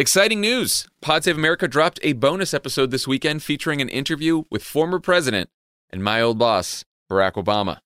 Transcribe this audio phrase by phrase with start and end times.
[0.00, 0.88] Exciting news!
[1.02, 5.50] Pod Save America dropped a bonus episode this weekend featuring an interview with former president
[5.90, 7.80] and my old boss, Barack Obama.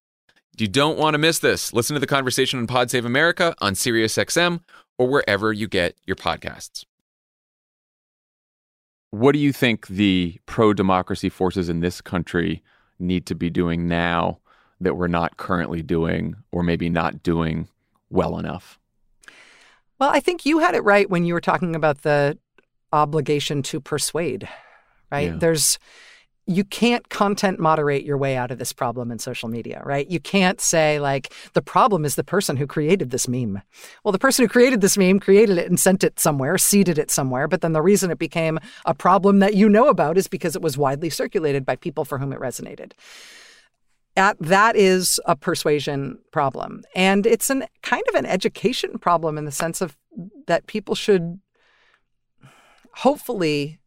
[0.56, 1.72] You don't want to miss this.
[1.72, 4.61] Listen to the conversation on Pod Save America on SiriusXM
[4.96, 6.85] or wherever you get your podcasts.
[9.11, 12.62] What do you think the pro democracy forces in this country
[13.01, 14.39] need to be doing now
[14.81, 17.67] that we're not currently doing or maybe not doing
[18.09, 18.79] well enough?
[19.98, 22.38] Well, I think you had it right when you were talking about the
[22.93, 24.48] obligation to persuade,
[25.11, 25.30] right?
[25.30, 25.36] Yeah.
[25.36, 25.79] There's
[26.46, 30.08] you can't content moderate your way out of this problem in social media, right?
[30.08, 33.62] You can't say like the problem is the person who created this meme.
[34.02, 37.11] Well, the person who created this meme created it and sent it somewhere, seeded it
[37.11, 40.55] somewhere, but then the reason it became a problem that you know about is because
[40.55, 42.92] it was widely circulated by people for whom it resonated.
[44.17, 46.83] At, that is a persuasion problem.
[46.95, 49.97] And it's an kind of an education problem in the sense of
[50.47, 51.41] that people should
[52.95, 53.81] hopefully,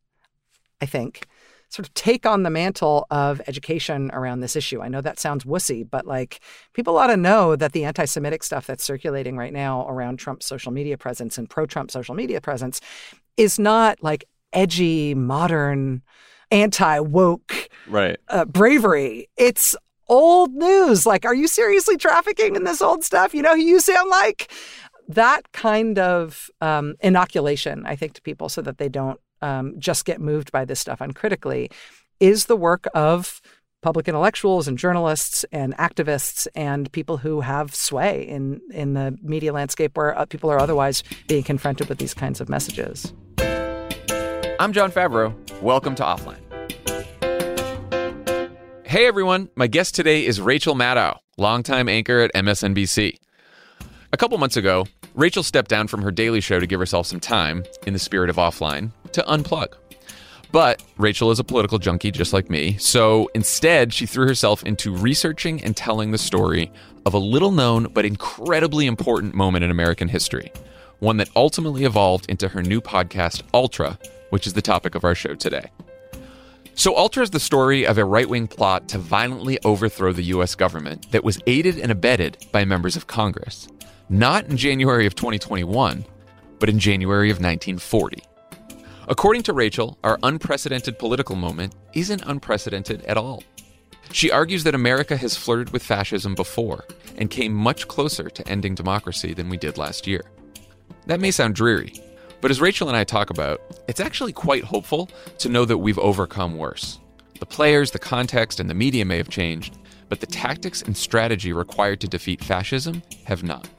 [0.81, 1.27] I think,
[1.69, 4.81] sort of take on the mantle of education around this issue.
[4.81, 6.39] I know that sounds wussy, but like
[6.73, 10.45] people ought to know that the anti Semitic stuff that's circulating right now around Trump's
[10.45, 12.79] social media presence and pro Trump social media presence
[13.35, 16.01] is not like edgy, modern,
[16.51, 18.17] anti woke Right.
[18.29, 19.29] uh, bravery.
[19.37, 19.75] It's
[20.09, 21.05] old news.
[21.05, 23.33] Like, are you seriously trafficking in this old stuff?
[23.33, 24.51] You know who you sound like?
[25.07, 30.05] That kind of um, inoculation, I think, to people so that they don't um, just
[30.05, 31.69] get moved by this stuff uncritically
[32.19, 33.41] is the work of
[33.81, 39.53] public intellectuals and journalists and activists and people who have sway in, in the media
[39.53, 43.13] landscape where uh, people are otherwise being confronted with these kinds of messages.
[44.59, 45.33] I'm John Favreau.
[45.61, 46.46] Welcome to Offline.
[48.87, 53.17] Hey everyone, my guest today is Rachel Maddow, longtime anchor at MSNBC.
[54.13, 57.19] A couple months ago, Rachel stepped down from her daily show to give herself some
[57.19, 59.73] time, in the spirit of offline, to unplug.
[60.53, 64.95] But Rachel is a political junkie just like me, so instead she threw herself into
[64.95, 66.71] researching and telling the story
[67.05, 70.49] of a little known but incredibly important moment in American history,
[70.99, 75.13] one that ultimately evolved into her new podcast, Ultra, which is the topic of our
[75.13, 75.71] show today.
[76.77, 80.53] So, Ultra is the story of a right wing plot to violently overthrow the US
[80.53, 83.67] government that was aided and abetted by members of Congress,
[84.09, 86.05] not in January of 2021,
[86.59, 88.21] but in January of 1940.
[89.07, 93.43] According to Rachel, our unprecedented political moment isn't unprecedented at all.
[94.11, 96.85] She argues that America has flirted with fascism before
[97.17, 100.25] and came much closer to ending democracy than we did last year.
[101.07, 101.93] That may sound dreary,
[102.41, 105.09] but as Rachel and I talk about, it's actually quite hopeful
[105.39, 106.99] to know that we've overcome worse.
[107.39, 109.77] The players, the context, and the media may have changed,
[110.09, 113.69] but the tactics and strategy required to defeat fascism have not.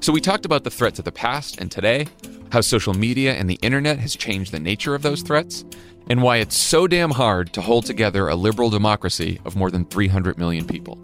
[0.00, 2.06] So we talked about the threats of the past and today,
[2.52, 5.64] how social media and the internet has changed the nature of those threats,
[6.08, 9.84] and why it's so damn hard to hold together a liberal democracy of more than
[9.84, 10.98] 300 million people.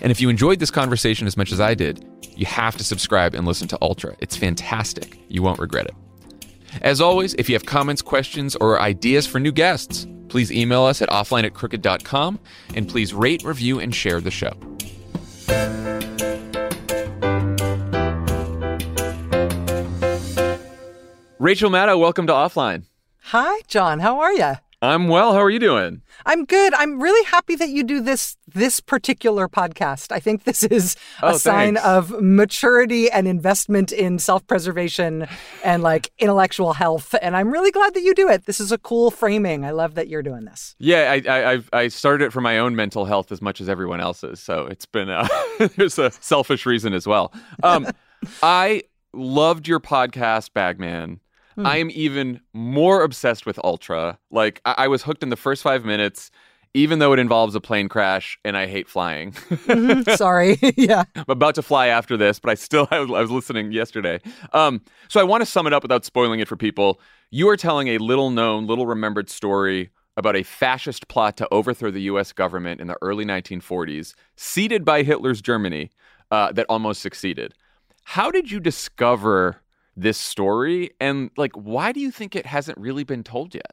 [0.00, 2.04] And if you enjoyed this conversation as much as I did,
[2.36, 4.16] you have to subscribe and listen to Ultra.
[4.20, 5.18] It's fantastic.
[5.28, 5.94] You won't regret it.
[6.82, 11.00] As always, if you have comments, questions, or ideas for new guests, please email us
[11.02, 12.38] at offline at crooked.com
[12.74, 14.52] and please rate, review, and share the show.
[21.38, 22.84] Rachel Maddow, welcome to Offline.
[23.24, 24.00] Hi, John.
[24.00, 24.54] How are you?
[24.84, 25.32] I'm well.
[25.32, 26.02] How are you doing?
[26.26, 26.74] I'm good.
[26.74, 30.12] I'm really happy that you do this this particular podcast.
[30.12, 35.26] I think this is a Oh, sign of maturity and investment in self-preservation
[35.64, 37.14] and like intellectual health.
[37.20, 38.46] And I'm really glad that you do it.
[38.46, 39.64] This is a cool framing.
[39.64, 40.76] I love that you're doing this.
[40.78, 43.68] Yeah, I, I I've, I started it for my own mental health as much as
[43.68, 45.26] everyone else's, so it's been uh,
[45.76, 47.32] there's a selfish reason as well.
[47.62, 47.86] Um,
[48.42, 51.20] I loved your podcast, Bagman.
[51.56, 54.18] I am even more obsessed with Ultra.
[54.30, 56.30] Like I, I was hooked in the first five minutes,
[56.74, 59.32] even though it involves a plane crash, and I hate flying.
[59.32, 60.16] Mhm.
[60.16, 60.58] Sorry.
[60.76, 61.04] yeah.
[61.14, 64.20] I'm about to fly after this, but I still I was, I was listening yesterday.
[64.52, 67.00] Um, so I want to sum it up without spoiling it for people.
[67.30, 71.90] You are telling a little known, little remembered story about a fascist plot to overthrow
[71.90, 72.32] the U.S.
[72.32, 75.90] government in the early 1940s, seeded by Hitler's Germany,
[76.30, 77.52] uh, that almost succeeded.
[78.04, 79.56] How did you discover
[79.96, 83.72] this story, and like, why do you think it hasn't really been told yet?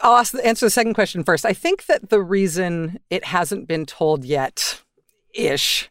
[0.00, 1.46] I'll ask, answer the second question first.
[1.46, 4.82] I think that the reason it hasn't been told yet,
[5.34, 5.88] ish,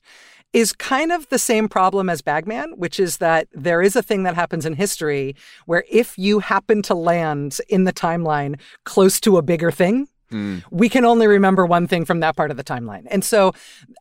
[0.54, 4.24] is kind of the same problem as Bagman, which is that there is a thing
[4.24, 5.36] that happens in history
[5.66, 10.63] where if you happen to land in the timeline close to a bigger thing, Mm.
[10.72, 13.06] We can only remember one thing from that part of the timeline.
[13.12, 13.54] And so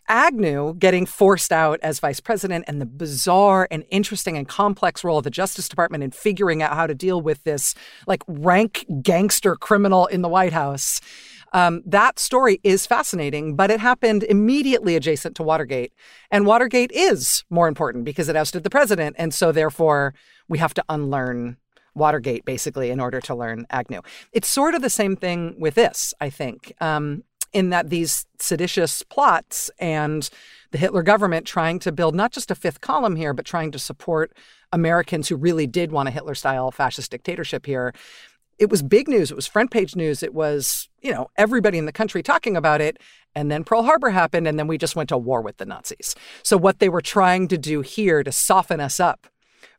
[0.08, 5.18] Agnew getting forced out as vice president and the bizarre and interesting and complex role
[5.18, 7.74] of the Justice Department in figuring out how to deal with this
[8.06, 11.00] like rank gangster criminal in the White House.
[11.52, 15.92] Um, that story is fascinating, but it happened immediately adjacent to Watergate.
[16.32, 19.14] And Watergate is more important because it ousted the president.
[19.20, 20.14] And so, therefore,
[20.48, 21.56] we have to unlearn
[21.94, 24.02] Watergate, basically, in order to learn Agnew.
[24.32, 29.02] It's sort of the same thing with this, I think, um, in that these seditious
[29.02, 30.28] plots and
[30.72, 33.78] the Hitler government trying to build not just a fifth column here, but trying to
[33.78, 34.36] support
[34.72, 37.94] Americans who really did want a Hitler style fascist dictatorship here.
[38.58, 39.30] It was big news.
[39.30, 40.22] It was front page news.
[40.22, 42.98] It was, you know, everybody in the country talking about it.
[43.36, 46.14] And then Pearl Harbor happened, and then we just went to war with the Nazis.
[46.42, 49.26] So, what they were trying to do here to soften us up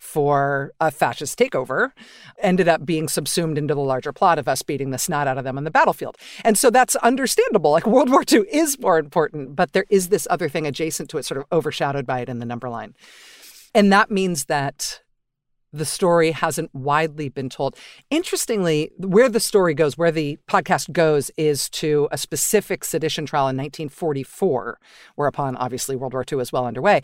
[0.05, 1.91] for a fascist takeover
[2.39, 5.43] ended up being subsumed into the larger plot of us beating the snot out of
[5.43, 6.15] them on the battlefield.
[6.43, 7.71] And so that's understandable.
[7.71, 11.17] Like World War II is more important, but there is this other thing adjacent to
[11.17, 12.93] it, sort of overshadowed by it in the number line.
[13.73, 15.01] And that means that
[15.75, 17.75] the story hasn't widely been told.
[18.09, 23.43] Interestingly, where the story goes, where the podcast goes, is to a specific sedition trial
[23.43, 24.79] in 1944,
[25.15, 27.01] whereupon obviously World War II is well underway.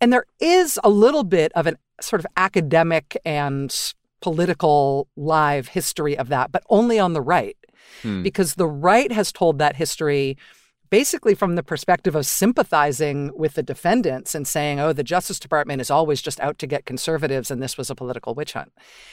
[0.00, 6.16] And there is a little bit of an sort of academic and political live history
[6.16, 7.56] of that, but only on the right.
[8.02, 8.22] Hmm.
[8.22, 10.36] Because the right has told that history
[10.90, 15.80] basically from the perspective of sympathizing with the defendants and saying, oh, the Justice Department
[15.80, 18.72] is always just out to get conservatives and this was a political witch hunt.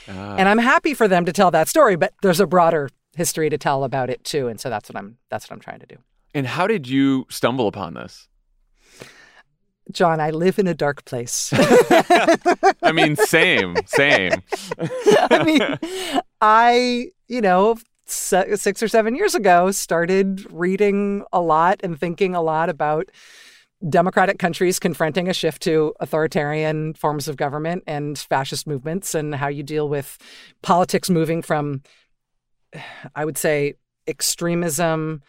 [0.10, 0.36] Ah.
[0.38, 3.58] And I'm happy for them to tell that story, but there's a broader history to
[3.58, 4.48] tell about it too.
[4.48, 5.98] And so that's what I'm that's what I'm trying to do.
[6.34, 8.28] And how did you stumble upon this?
[9.92, 11.52] John, I live in a dark place.
[11.54, 14.44] I mean, same, same.
[15.32, 17.78] I mean, I, you know,
[18.10, 23.10] six or seven years ago, started reading a lot and thinking a lot about
[23.88, 29.48] democratic countries confronting a shift to authoritarian forms of government and fascist movements and how
[29.48, 30.18] you deal with
[30.64, 31.84] politics moving from,
[33.16, 33.76] I would say,
[34.08, 35.22] extremism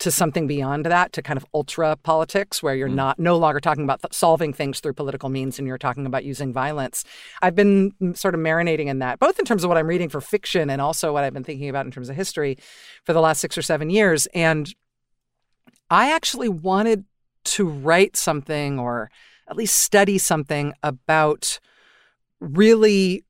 [0.00, 2.94] to something beyond that to kind of ultra politics where you're mm.
[2.94, 6.24] not no longer talking about th- solving things through political means and you're talking about
[6.24, 7.04] using violence.
[7.42, 10.20] I've been sort of marinating in that both in terms of what i'm reading for
[10.20, 12.58] fiction and also what i've been thinking about in terms of history
[13.04, 14.26] for the last six or seven years.
[14.34, 14.74] And
[15.90, 17.04] i actually wanted
[17.44, 19.10] to write something or
[19.48, 21.60] at least study something about
[22.40, 23.24] really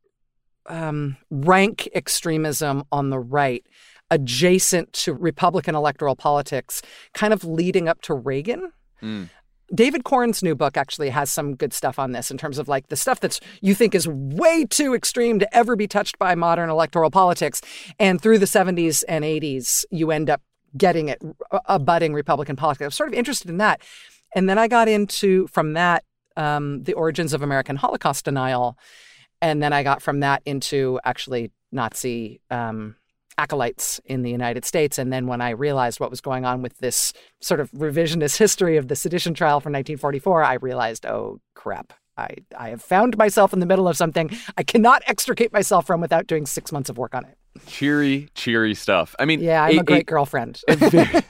[0.67, 3.64] um, rank extremism on the right
[4.11, 6.83] adjacent to Republican electoral politics,
[7.15, 8.73] kind of leading up to Reagan.
[9.03, 9.31] Mm.
[9.75, 12.89] David Corn's new book actually has some good stuff on this in terms of like
[12.89, 16.69] the stuff that's you think is way too extreme to ever be touched by modern
[16.69, 17.62] electoral politics.
[17.99, 20.43] And through the 70s and 80s, you end up
[20.77, 21.23] getting it
[21.67, 22.83] a budding Republican politics.
[22.83, 23.81] I was sort of interested in that.
[24.35, 26.05] And then I got into from that
[26.37, 28.77] um, the origins of American Holocaust denial.
[29.41, 32.97] And then I got from that into actually Nazi um,
[33.38, 34.98] acolytes in the United States.
[34.98, 38.76] And then when I realized what was going on with this sort of revisionist history
[38.76, 41.92] of the sedition trial from 1944, I realized, oh, crap.
[42.16, 46.00] I, I have found myself in the middle of something I cannot extricate myself from
[46.00, 47.36] without doing six months of work on it.
[47.66, 49.14] Cheery, cheery stuff.
[49.19, 50.60] I mean, yeah, I'm a, a great a, girlfriend.
[50.69, 51.22] A very,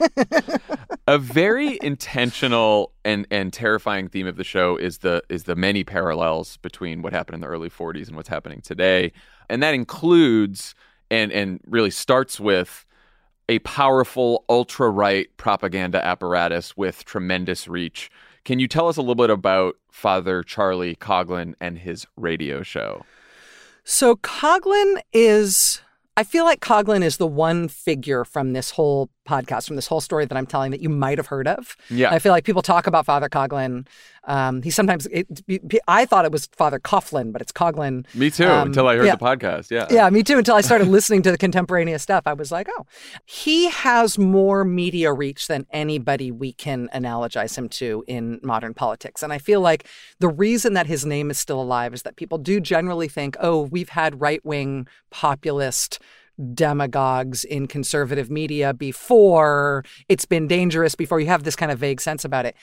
[1.07, 5.83] a very intentional and and terrifying theme of the show is the is the many
[5.83, 9.11] parallels between what happened in the early 40s and what's happening today,
[9.49, 10.73] and that includes
[11.09, 12.85] and and really starts with
[13.47, 18.09] a powerful ultra right propaganda apparatus with tremendous reach.
[18.43, 23.05] Can you tell us a little bit about Father Charlie Coughlin and his radio show?
[23.83, 25.81] So Coughlin is
[26.17, 29.99] I feel like Coughlin is the one figure from this whole podcast, from this whole
[29.99, 31.75] story that I'm telling that you might have heard of.
[31.89, 32.11] Yeah.
[32.11, 33.85] I feel like people talk about Father Coughlin.
[34.25, 35.27] Um, he sometimes, it,
[35.87, 38.05] I thought it was Father Coughlin, but it's Coughlin.
[38.15, 39.15] Me too, um, until I heard yeah.
[39.15, 39.71] the podcast.
[39.71, 39.87] Yeah.
[39.89, 42.23] Yeah, me too, until I started listening to the contemporaneous stuff.
[42.25, 42.85] I was like, oh,
[43.25, 49.21] he has more media reach than anybody we can analogize him to in modern politics.
[49.21, 49.87] And I feel like
[50.19, 53.61] the reason that his name is still alive is that people do generally think, oh,
[53.61, 55.99] we've had right wing populist
[56.53, 59.85] demagogues in conservative media before.
[60.09, 61.19] It's been dangerous before.
[61.19, 62.55] You have this kind of vague sense about it.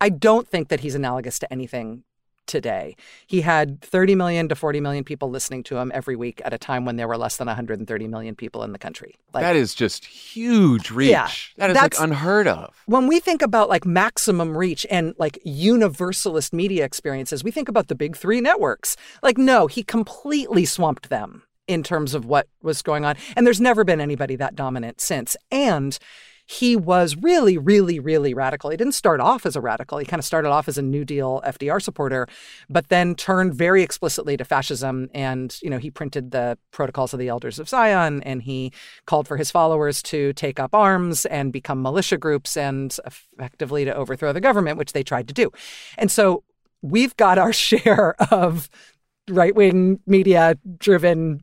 [0.00, 2.04] I don't think that he's analogous to anything
[2.46, 2.96] today.
[3.26, 6.58] He had 30 million to 40 million people listening to him every week at a
[6.58, 9.14] time when there were less than 130 million people in the country.
[9.32, 11.10] Like, that is just huge reach.
[11.10, 12.82] Yeah, that is like unheard of.
[12.86, 17.88] When we think about like maximum reach and like universalist media experiences, we think about
[17.88, 18.96] the big three networks.
[19.22, 23.16] Like, no, he completely swamped them in terms of what was going on.
[23.36, 25.34] And there's never been anybody that dominant since.
[25.50, 25.98] And
[26.46, 28.70] he was really, really, really radical.
[28.70, 29.98] He didn't start off as a radical.
[29.98, 32.26] He kind of started off as a New Deal FDR supporter,
[32.68, 35.08] but then turned very explicitly to fascism.
[35.14, 38.72] And, you know, he printed the Protocols of the Elders of Zion and he
[39.06, 43.94] called for his followers to take up arms and become militia groups and effectively to
[43.94, 45.50] overthrow the government, which they tried to do.
[45.96, 46.44] And so
[46.82, 48.68] we've got our share of
[49.28, 51.42] right wing media driven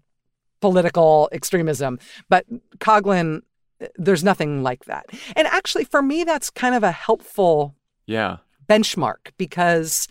[0.59, 1.99] political extremism.
[2.29, 2.45] But
[2.77, 3.41] Coughlin,
[3.95, 5.07] there's nothing like that.
[5.35, 7.75] And actually, for me, that's kind of a helpful
[8.07, 10.07] yeah benchmark because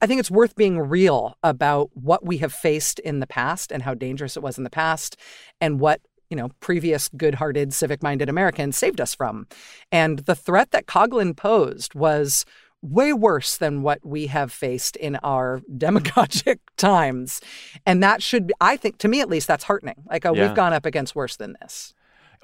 [0.00, 3.82] I think it's worth being real about what we have faced in the past and
[3.82, 5.16] how dangerous it was in the past
[5.60, 6.00] and what
[6.30, 9.46] you know previous good-hearted civic-minded Americans saved us from.
[9.90, 12.44] And the threat that Coughlin posed was
[12.84, 17.40] way worse than what we have faced in our demagogic times.
[17.86, 20.04] And that should, I think, to me at least, that's heartening.
[20.08, 20.46] Like, oh, yeah.
[20.46, 21.94] we've gone up against worse than this.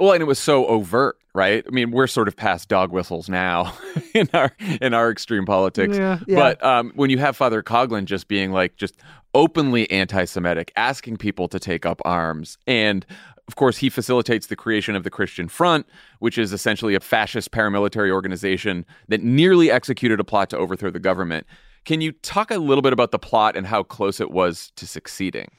[0.00, 1.62] Well, and it was so overt, right?
[1.66, 3.74] I mean, we're sort of past dog whistles now
[4.14, 5.96] in our in our extreme politics.
[5.96, 6.36] Yeah, yeah.
[6.36, 8.96] But um, when you have Father Coughlin just being like just
[9.34, 13.04] openly anti-Semitic, asking people to take up arms, and
[13.46, 15.86] of course, he facilitates the creation of the Christian Front,
[16.20, 21.00] which is essentially a fascist paramilitary organization that nearly executed a plot to overthrow the
[21.00, 21.46] government.
[21.84, 24.86] Can you talk a little bit about the plot and how close it was to
[24.86, 25.50] succeeding?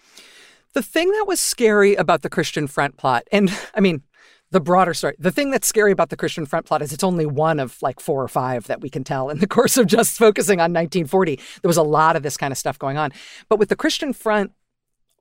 [0.74, 4.03] The thing that was scary about the Christian Front plot, and I mean,
[4.51, 5.15] the broader story.
[5.17, 8.00] The thing that's scary about the Christian Front plot is it's only one of like
[8.00, 11.38] four or five that we can tell in the course of just focusing on 1940.
[11.62, 13.12] There was a lot of this kind of stuff going on.
[13.50, 14.51] But with the Christian Front,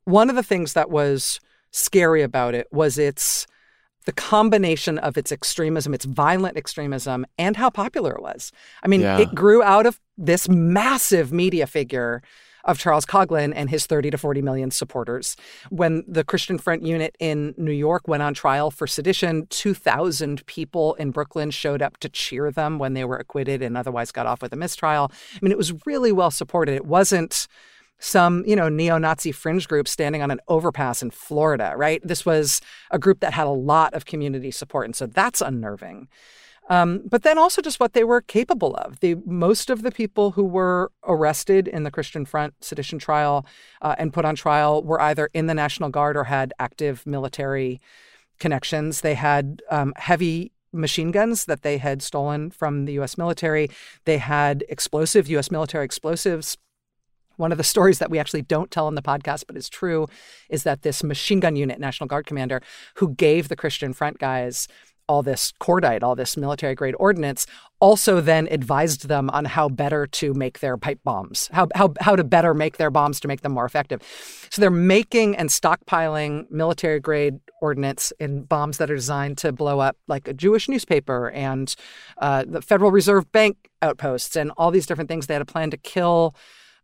[0.05, 3.47] one of the things that was scary about it was its
[4.07, 8.51] the combination of its extremism, its violent extremism, and how popular it was.
[8.83, 9.19] I mean, yeah.
[9.19, 12.23] it grew out of this massive media figure
[12.64, 15.37] of Charles Coughlin and his 30 to 40 million supporters.
[15.71, 20.95] When the Christian Front unit in New York went on trial for sedition, 2,000 people
[20.95, 24.43] in Brooklyn showed up to cheer them when they were acquitted and otherwise got off
[24.43, 25.11] with a mistrial.
[25.35, 26.75] I mean, it was really well supported.
[26.75, 27.47] It wasn't
[28.00, 32.00] some, you know, neo-Nazi fringe group standing on an overpass in Florida, right?
[32.02, 36.09] This was a group that had a lot of community support, and so that's unnerving.
[36.71, 39.00] Um, but then also just what they were capable of.
[39.00, 43.45] The most of the people who were arrested in the Christian Front sedition trial
[43.83, 47.81] uh, and put on trial were either in the National Guard or had active military
[48.39, 49.00] connections.
[49.00, 53.19] They had um, heavy machine guns that they had stolen from the U.S.
[53.19, 53.69] military.
[54.05, 55.50] They had explosive U.S.
[55.50, 56.57] military explosives
[57.41, 60.07] one of the stories that we actually don't tell on the podcast, but is true,
[60.50, 62.61] is that this machine gun unit, National Guard commander,
[62.97, 64.69] who gave the Christian Front guys
[65.11, 67.45] all this cordite, all this military grade ordnance,
[67.81, 72.14] also then advised them on how better to make their pipe bombs, how, how, how
[72.14, 74.00] to better make their bombs to make them more effective.
[74.52, 79.81] So they're making and stockpiling military grade ordnance in bombs that are designed to blow
[79.81, 81.75] up like a Jewish newspaper and
[82.19, 85.26] uh, the Federal Reserve Bank outposts and all these different things.
[85.26, 86.37] They had a plan to kill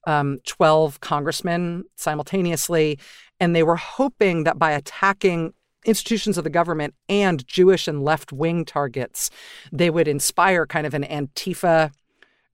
[0.09, 2.99] um, 12 congressmen simultaneously.
[3.39, 5.53] And they were hoping that by attacking
[5.87, 9.31] institutions of the government and Jewish and left wing targets,
[9.73, 11.93] they would inspire kind of an Antifa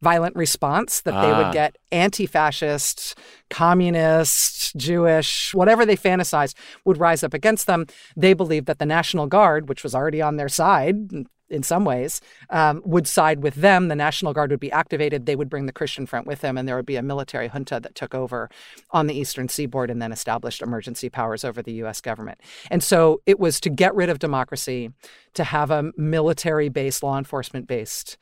[0.02, 1.52] violent response that they would ah.
[1.52, 3.16] get anti fascist,
[3.48, 7.86] communist, Jewish, whatever they fantasized would rise up against them.
[8.16, 12.20] They believed that the National Guard, which was already on their side, in some ways,
[12.50, 13.88] um, would side with them.
[13.88, 15.26] The National Guard would be activated.
[15.26, 17.78] They would bring the Christian Front with them, and there would be a military junta
[17.80, 18.48] that took over
[18.90, 22.00] on the eastern seaboard and then established emergency powers over the U.S.
[22.00, 22.40] government.
[22.70, 24.90] And so it was to get rid of democracy,
[25.34, 28.16] to have a military based, law enforcement based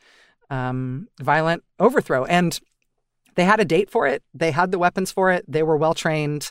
[0.51, 2.25] um, violent overthrow.
[2.25, 2.59] And
[3.37, 5.95] they had a date for it, they had the weapons for it, they were well
[5.95, 6.51] trained.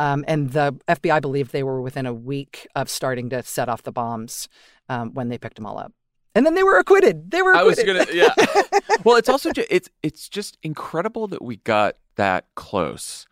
[0.00, 3.84] Um, and the FBI believed they were within a week of starting to set off
[3.84, 4.48] the bombs
[4.88, 5.92] um, when they picked them all up
[6.34, 7.30] and then they were acquitted.
[7.30, 7.52] They were.
[7.52, 7.88] Acquitted.
[7.88, 8.98] I was gonna, yeah.
[9.04, 13.26] well, it's also just, it's it's just incredible that we got that close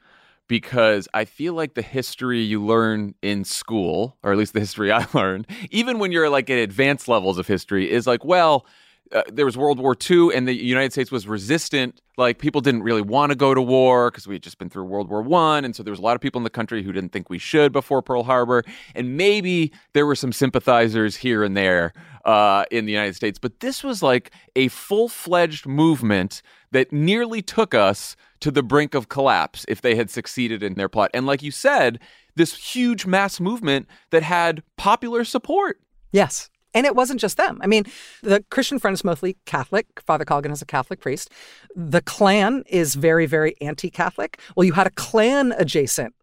[0.48, 4.92] because I feel like the history you learn in school, or at least the history
[4.92, 8.66] I learned, even when you're like at advanced levels of history, is like, well,
[9.12, 12.00] uh, there was World War II, and the United States was resistant.
[12.16, 14.84] Like people didn't really want to go to war because we had just been through
[14.84, 16.92] World War One, and so there was a lot of people in the country who
[16.92, 18.64] didn't think we should before Pearl Harbor,
[18.94, 21.92] and maybe there were some sympathizers here and there
[22.24, 23.38] uh, in the United States.
[23.38, 28.94] But this was like a full fledged movement that nearly took us to the brink
[28.94, 31.10] of collapse if they had succeeded in their plot.
[31.14, 32.00] And like you said,
[32.34, 35.80] this huge mass movement that had popular support.
[36.12, 36.50] Yes.
[36.74, 37.60] And it wasn't just them.
[37.62, 37.84] I mean,
[38.22, 39.86] the Christian Front is mostly Catholic.
[40.06, 41.30] Father Coughlin is a Catholic priest.
[41.76, 44.40] The Klan is very, very anti Catholic.
[44.56, 46.14] Well, you had a Klan adjacent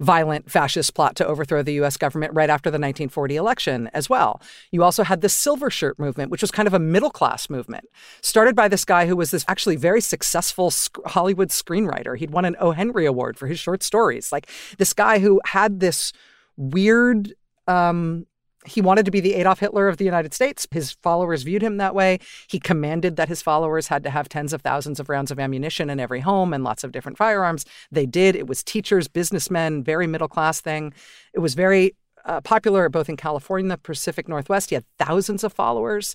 [0.00, 4.40] violent fascist plot to overthrow the US government right after the 1940 election as well.
[4.70, 7.86] You also had the Silver Shirt movement, which was kind of a middle class movement,
[8.20, 10.72] started by this guy who was this actually very successful
[11.06, 12.16] Hollywood screenwriter.
[12.16, 12.72] He'd won an O.
[12.72, 14.32] Henry Award for his short stories.
[14.32, 16.12] Like this guy who had this
[16.56, 17.34] weird
[17.66, 18.26] um,
[18.66, 20.66] he wanted to be the Adolf Hitler of the United States.
[20.70, 22.18] His followers viewed him that way.
[22.48, 25.90] He commanded that his followers had to have tens of thousands of rounds of ammunition
[25.90, 27.64] in every home and lots of different firearms.
[27.92, 28.36] They did.
[28.36, 30.94] It was teachers, businessmen, very middle class thing.
[31.34, 31.94] It was very
[32.24, 34.70] uh, popular both in California and the Pacific Northwest.
[34.70, 36.14] He had thousands of followers.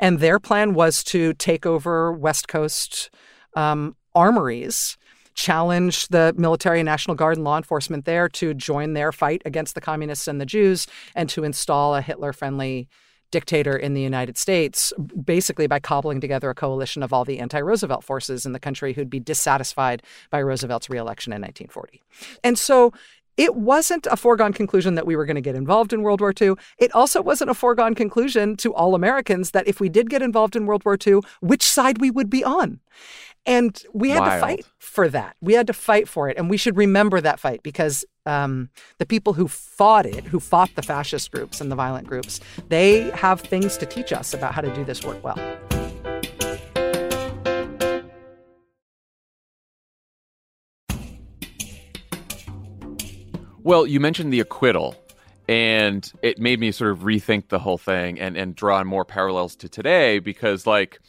[0.00, 3.10] And their plan was to take over West Coast
[3.54, 4.96] um, armories
[5.34, 9.74] challenge the military and National Guard and law enforcement there to join their fight against
[9.74, 12.88] the communists and the Jews and to install a Hitler friendly
[13.32, 14.92] dictator in the United States,
[15.24, 18.92] basically by cobbling together a coalition of all the anti Roosevelt forces in the country
[18.92, 22.00] who'd be dissatisfied by Roosevelt's reelection in 1940.
[22.44, 22.92] And so
[23.36, 26.34] it wasn't a foregone conclusion that we were going to get involved in World War
[26.38, 26.52] II.
[26.78, 30.54] It also wasn't a foregone conclusion to all Americans that if we did get involved
[30.54, 32.80] in World War II, which side we would be on.
[33.44, 34.32] And we had Wild.
[34.32, 35.36] to fight for that.
[35.40, 36.38] We had to fight for it.
[36.38, 40.70] And we should remember that fight because um, the people who fought it, who fought
[40.76, 44.60] the fascist groups and the violent groups, they have things to teach us about how
[44.60, 45.38] to do this work well.
[53.64, 54.96] Well, you mentioned the acquittal,
[55.48, 59.56] and it made me sort of rethink the whole thing and, and draw more parallels
[59.56, 61.00] to today because, like,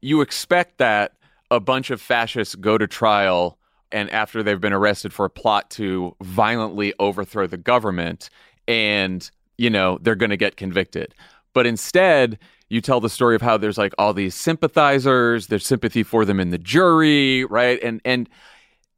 [0.00, 1.12] you expect that
[1.52, 3.58] a bunch of fascists go to trial
[3.92, 8.30] and after they've been arrested for a plot to violently overthrow the government
[8.66, 11.14] and you know they're going to get convicted.
[11.52, 12.38] But instead
[12.70, 16.40] you tell the story of how there's like all these sympathizers there's sympathy for them
[16.40, 17.78] in the jury right?
[17.82, 18.30] And and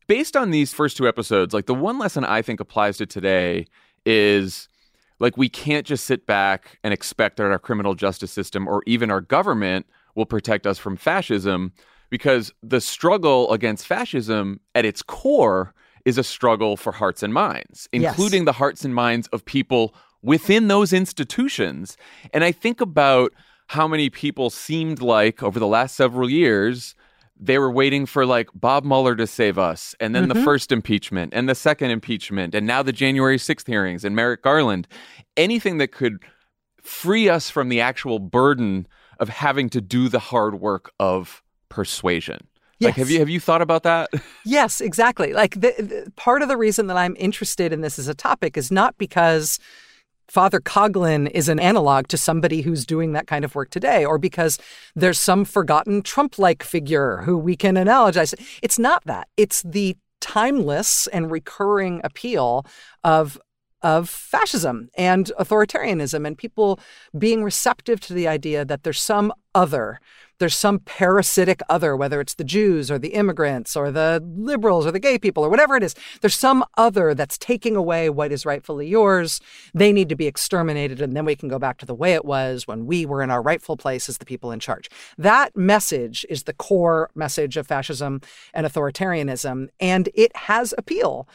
[0.07, 3.67] based on these first two episodes like the one lesson i think applies to today
[4.05, 4.69] is
[5.19, 9.11] like we can't just sit back and expect that our criminal justice system or even
[9.11, 11.73] our government will protect us from fascism
[12.15, 17.89] because the struggle against fascism at its core is a struggle for hearts and minds,
[17.93, 18.47] including yes.
[18.47, 19.93] the hearts and minds of people
[20.23, 21.97] within those institutions.
[22.33, 23.33] And I think about
[23.67, 26.95] how many people seemed like over the last several years
[27.37, 30.39] they were waiting for like Bob Mueller to save us, and then mm-hmm.
[30.39, 34.41] the first impeachment, and the second impeachment, and now the January 6th hearings, and Merrick
[34.41, 34.87] Garland.
[35.37, 36.23] Anything that could
[36.81, 38.87] free us from the actual burden
[39.19, 41.43] of having to do the hard work of
[41.75, 42.47] persuasion.
[42.79, 42.89] Yes.
[42.89, 44.11] Like, have you have you thought about that?
[44.47, 45.33] Yes, exactly.
[45.33, 48.57] Like the, the, part of the reason that I'm interested in this as a topic
[48.57, 49.59] is not because
[50.29, 54.19] Father Coughlin is an analog to somebody who's doing that kind of work today, or
[54.19, 54.59] because
[54.95, 58.35] there's some forgotten Trump-like figure who we can analogize.
[58.63, 59.29] It's not that.
[59.37, 62.67] It's the timeless and recurring appeal
[63.03, 63.39] of
[63.85, 66.81] of fascism and authoritarianism and people
[67.17, 70.01] being receptive to the idea that there's some other
[70.39, 74.91] there's some parasitic other, whether it's the Jews or the immigrants or the liberals or
[74.91, 75.95] the gay people or whatever it is.
[76.21, 79.41] There's some other that's taking away what is rightfully yours.
[79.75, 82.25] They need to be exterminated, and then we can go back to the way it
[82.25, 84.91] was when we were in our rightful place as the people in charge.
[85.17, 88.21] That message is the core message of fascism
[88.53, 91.29] and authoritarianism, and it has appeal.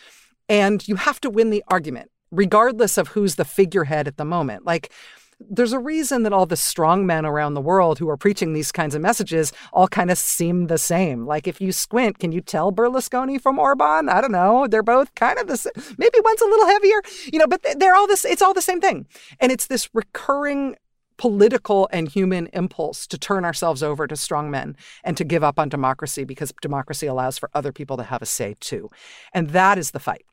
[0.49, 4.65] And you have to win the argument regardless of who's the figurehead at the moment.
[4.65, 4.91] Like,
[5.39, 8.71] there's a reason that all the strong men around the world who are preaching these
[8.71, 11.25] kinds of messages all kind of seem the same.
[11.25, 14.09] Like if you squint, can you tell Berlusconi from Orban?
[14.09, 14.67] I don't know.
[14.67, 15.71] They're both kind of the same.
[15.97, 18.25] Maybe one's a little heavier, you know, but they're all this.
[18.25, 19.07] It's all the same thing,
[19.39, 20.75] and it's this recurring
[21.17, 25.59] political and human impulse to turn ourselves over to strong men and to give up
[25.59, 28.89] on democracy because democracy allows for other people to have a say too.
[29.33, 30.25] And that is the fight.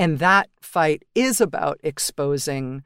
[0.00, 2.82] And that fight is about exposing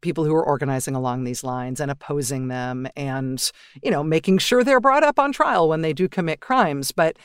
[0.00, 4.64] people who are organizing along these lines and opposing them and, you know, making sure
[4.64, 6.90] they're brought up on trial when they do commit crimes.
[6.90, 7.18] But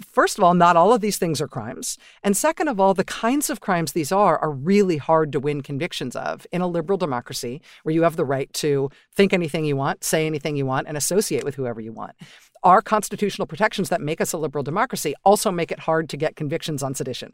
[0.00, 1.98] first of all, not all of these things are crimes.
[2.22, 5.60] And second of all, the kinds of crimes these are are really hard to win
[5.60, 9.76] convictions of in a liberal democracy where you have the right to think anything you
[9.76, 12.14] want, say anything you want, and associate with whoever you want
[12.64, 16.34] our constitutional protections that make us a liberal democracy also make it hard to get
[16.34, 17.32] convictions on sedition.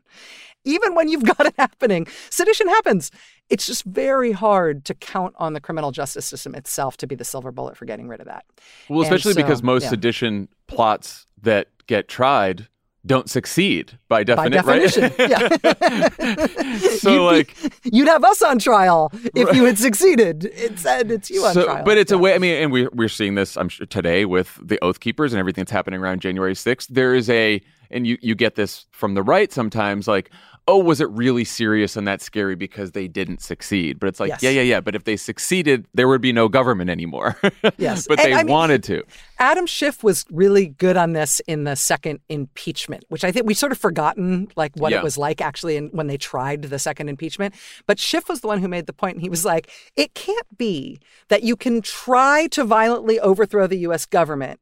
[0.64, 3.10] Even when you've got it happening, sedition happens.
[3.48, 7.24] It's just very hard to count on the criminal justice system itself to be the
[7.24, 8.44] silver bullet for getting rid of that.
[8.88, 9.90] Well, especially so, because most yeah.
[9.90, 12.68] sedition plots that get tried
[13.06, 15.02] don't succeed by, defini- by definition.
[15.18, 15.30] Right?
[15.30, 16.76] Yeah.
[16.98, 19.56] so you'd like be, you'd have us on trial if right.
[19.56, 20.44] you had succeeded.
[20.44, 21.82] It said uh, it's you on trial.
[21.84, 22.18] But it's yeah.
[22.18, 22.34] a way.
[22.34, 23.56] I mean, and we we're seeing this.
[23.56, 26.88] I'm sure today with the Oath Keepers and everything that's happening around January 6th.
[26.88, 30.30] There is a and you you get this from the right sometimes like
[30.68, 33.98] oh, was it really serious and that scary because they didn't succeed?
[33.98, 34.42] But it's like, Yes.
[34.42, 34.80] yeah, yeah, yeah.
[34.80, 37.36] But if they succeeded, there would be no government anymore.
[37.78, 38.06] Yes.
[38.06, 39.02] but And they I mean- wanted to.
[39.40, 43.54] Adam Schiff was really good on this in the second impeachment, which I think we
[43.54, 44.98] sort of forgotten like what Yeah.
[44.98, 47.54] it was like actually in, when they tried the second impeachment.
[47.88, 50.56] But Schiff was the one who made the point, and he was like, "It can't
[50.56, 51.00] be
[51.30, 54.06] that you can try to violently overthrow the U.S.
[54.06, 54.60] government,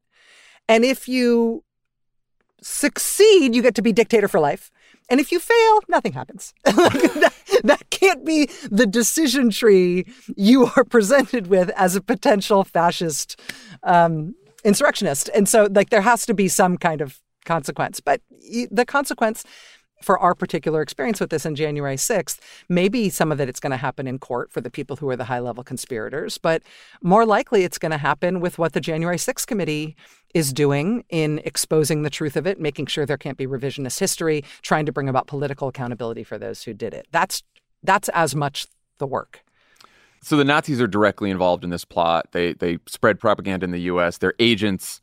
[0.68, 1.64] and if you
[2.62, 4.70] succeed, you get to be dictator for life."
[5.10, 6.54] And if you fail, nothing happens.
[6.64, 13.40] That, that can't be the decision tree you are presented with as a potential fascist
[13.82, 15.30] um, insurrectionist.
[15.34, 18.00] And so, like, there has to be some kind of consequence.
[18.00, 18.20] But
[18.70, 19.44] the consequence
[20.02, 23.70] for our particular experience with this on January 6th, maybe some of it it's going
[23.70, 26.62] to happen in court for the people who are the high level conspirators, but
[27.02, 29.96] more likely it's going to happen with what the January 6th committee
[30.34, 34.44] is doing in exposing the truth of it, making sure there can't be revisionist history,
[34.62, 37.06] trying to bring about political accountability for those who did it.
[37.10, 37.42] That's
[37.82, 38.66] that's as much
[38.98, 39.40] the work.
[40.22, 42.28] So the Nazis are directly involved in this plot.
[42.32, 44.18] They they spread propaganda in the U.S.
[44.18, 45.00] Their agents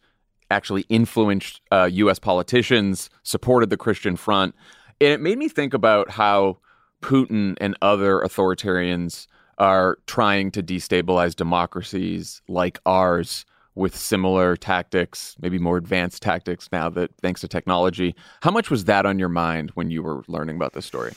[0.51, 2.19] actually influenced uh, U.S.
[2.19, 4.53] politicians, supported the Christian Front,
[5.01, 6.58] and it made me think about how
[7.01, 9.27] Putin and other authoritarians
[9.58, 16.89] are trying to destabilize democracies like ours with similar tactics, maybe more advanced tactics now
[16.89, 18.15] that thanks to technology.
[18.41, 21.13] How much was that on your mind when you were learning about this story?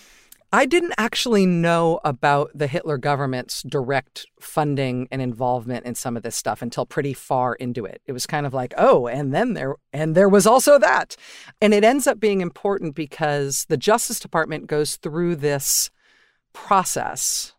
[0.50, 6.22] I didn't actually know about the Hitler government's direct funding and involvement in some of
[6.22, 8.00] this stuff until pretty far into it.
[8.06, 11.16] It was kind of like, oh, and then there and there was also that.
[11.60, 15.90] And it ends up being important because the Justice Department goes through this
[16.54, 17.54] process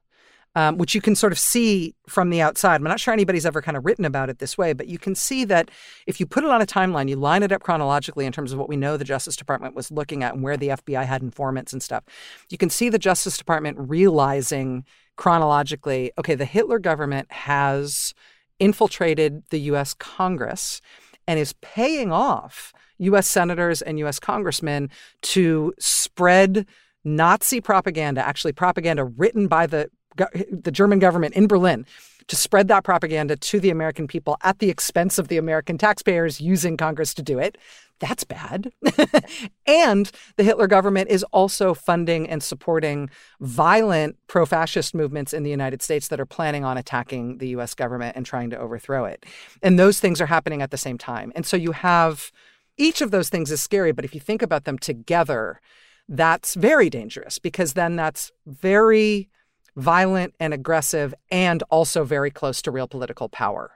[0.55, 2.75] um, which you can sort of see from the outside.
[2.75, 5.15] I'm not sure anybody's ever kind of written about it this way, but you can
[5.15, 5.69] see that
[6.07, 8.59] if you put it on a timeline, you line it up chronologically in terms of
[8.59, 11.71] what we know the Justice Department was looking at and where the FBI had informants
[11.71, 12.03] and stuff.
[12.49, 14.85] You can see the Justice Department realizing
[15.17, 18.13] chronologically okay, the Hitler government has
[18.57, 20.81] infiltrated the US Congress
[21.27, 24.89] and is paying off US senators and US congressmen
[25.21, 26.65] to spread
[27.03, 31.85] Nazi propaganda, actually propaganda written by the the German government in Berlin
[32.27, 36.39] to spread that propaganda to the American people at the expense of the American taxpayers
[36.39, 37.57] using Congress to do it.
[37.99, 38.71] That's bad.
[39.65, 43.09] and the Hitler government is also funding and supporting
[43.41, 47.73] violent pro fascist movements in the United States that are planning on attacking the US
[47.73, 49.25] government and trying to overthrow it.
[49.61, 51.33] And those things are happening at the same time.
[51.35, 52.31] And so you have
[52.77, 55.59] each of those things is scary, but if you think about them together,
[56.07, 59.29] that's very dangerous because then that's very
[59.75, 63.71] violent and aggressive and also very close to real political power.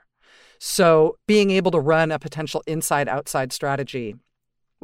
[0.58, 4.16] So being able to run a potential inside outside strategy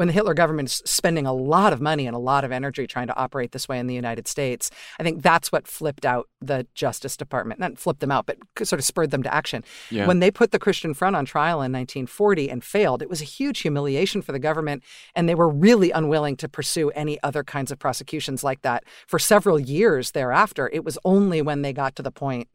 [0.01, 2.87] when the Hitler government is spending a lot of money and a lot of energy
[2.87, 6.27] trying to operate this way in the United States, I think that's what flipped out
[6.41, 7.61] the Justice Department.
[7.61, 9.63] Not flipped them out, but sort of spurred them to action.
[9.91, 10.07] Yeah.
[10.07, 13.27] When they put the Christian Front on trial in 1940 and failed, it was a
[13.27, 14.85] huge humiliation for the government,
[15.15, 19.19] and they were really unwilling to pursue any other kinds of prosecutions like that for
[19.19, 20.71] several years thereafter.
[20.73, 22.49] It was only when they got to the point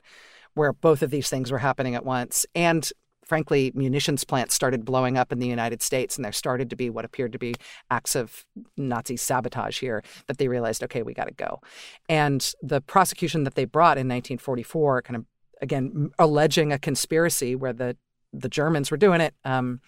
[0.56, 2.92] where both of these things were happening at once and
[3.26, 6.90] frankly munitions plants started blowing up in the United States and there started to be
[6.90, 7.56] what appeared to be
[7.92, 8.46] acts of
[8.78, 11.60] Nazi sabotage here that they realized okay we got to go
[12.08, 15.26] and the prosecution that they brought in 1944 kind of
[15.62, 17.98] again alleging a conspiracy where the
[18.34, 19.80] the Germans were doing it um,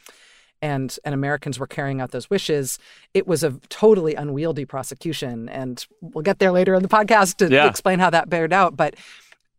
[0.61, 2.79] and and Americans were carrying out those wishes.
[3.13, 7.49] It was a totally unwieldy prosecution, and we'll get there later in the podcast to
[7.53, 7.67] Yeah.
[7.69, 8.75] explain how that bared out.
[8.75, 8.95] But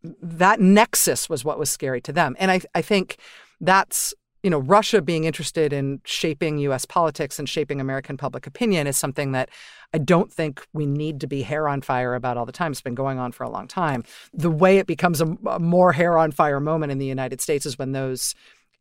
[0.03, 3.17] that nexus was what was scary to them, and I I think
[3.61, 6.85] that's you know Russia being interested in shaping U.S.
[6.85, 9.49] politics and shaping American public opinion is something that
[9.93, 12.71] I don't think we need to be hair on fire about all the time.
[12.71, 14.03] It's been going on for a long time.
[14.33, 17.65] The way it becomes a, a more hair on fire moment in the United States
[17.65, 18.33] is when those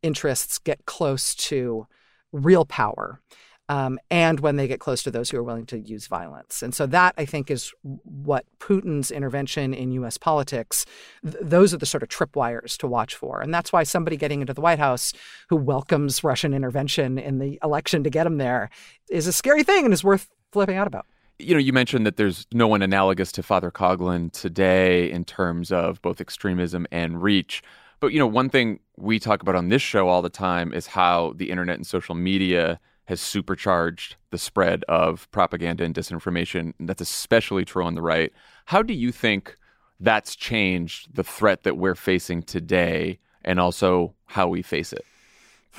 [0.03, 1.87] interests get close to
[2.33, 3.21] real power.
[3.69, 6.63] Um, and when they get close to those who are willing to use violence.
[6.63, 10.17] And so that, I think, is what Putin's intervention in U.S.
[10.17, 10.87] politics,
[11.23, 13.43] th- those are the sort of tripwires to watch for.
[13.43, 15.13] And that's why somebody getting into the White House
[15.51, 18.71] who welcomes Russian intervention in the election to get him there
[19.11, 21.07] is a scary thing and is worth flipping out about.
[21.39, 25.71] You know, you mentioned that there's no one analogous to Father Coughlin today in terms
[25.71, 27.63] of both extremism and reach.
[28.01, 30.87] But, you know, one thing we talk about on this show all the time is
[30.87, 36.75] how the internet and social media has supercharged the spread of propaganda and disinformation.
[36.79, 38.31] And that's especially true on the right.
[38.67, 39.57] How do you think
[39.99, 45.07] that's changed the threat that we're facing today and also how we face it?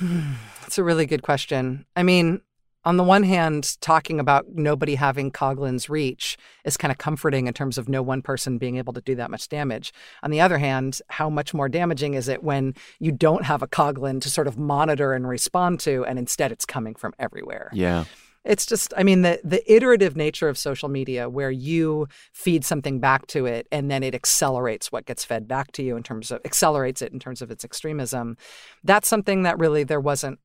[0.60, 1.86] That's a really good question.
[1.94, 2.40] I mean,
[2.84, 7.52] on the one hand, talking about nobody having Coughlin's reach is kind of comforting in
[7.52, 9.92] terms of no one person being able to do that much damage.
[10.22, 13.68] On the other hand, how much more damaging is it when you don't have a
[13.68, 17.70] Coglin to sort of monitor and respond to, and instead it's coming from everywhere?
[17.72, 18.04] Yeah.
[18.42, 22.98] It's just, I mean, the, the iterative nature of social media where you feed something
[22.98, 26.30] back to it and then it accelerates what gets fed back to you in terms
[26.30, 28.38] of, accelerates it in terms of its extremism.
[28.82, 30.38] That's something that really there wasn't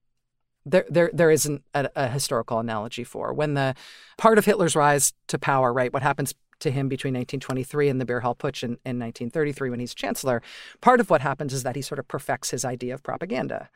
[0.65, 3.75] there there there isn't a, a, historical analogy for when the
[4.17, 5.93] part of Hitler's rise to power, right?
[5.93, 9.79] What happens to him between 1923 and the Beer Hall Putsch in, in 1933 when
[9.79, 10.41] he's chancellor?
[10.81, 13.69] Part of what happens is that he sort of perfects his idea of propaganda.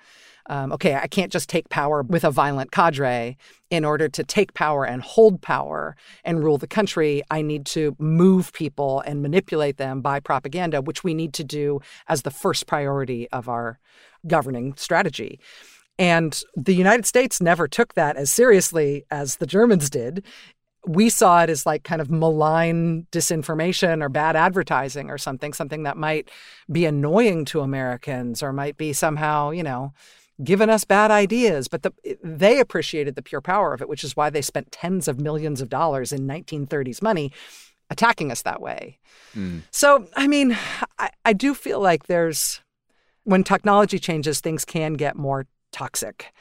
[0.47, 3.37] Um, okay, I can't just take power with a violent cadre.
[3.69, 7.95] In order to take power and hold power and rule the country, I need to
[7.99, 12.65] move people and manipulate them by propaganda, which we need to do as the first
[12.65, 13.77] priority of our
[14.25, 15.39] governing strategy.
[15.99, 20.23] And the United States never took that as seriously as the Germans did.
[20.87, 25.83] We saw it as like kind of malign disinformation or bad advertising or something, something
[25.83, 26.31] that might
[26.71, 29.93] be annoying to Americans or might be somehow, you know,
[30.41, 31.67] giving us bad ideas.
[31.67, 31.91] But the,
[32.23, 35.59] they appreciated the pure power of it, which is why they spent tens of millions
[35.59, 37.33] of dollars in 1930s money
[37.89, 38.99] attacking us that way.
[39.35, 39.63] Mm.
[39.69, 40.57] So, I mean,
[40.97, 42.61] I, I do feel like there's,
[43.25, 46.33] when technology changes, things can get more toxic.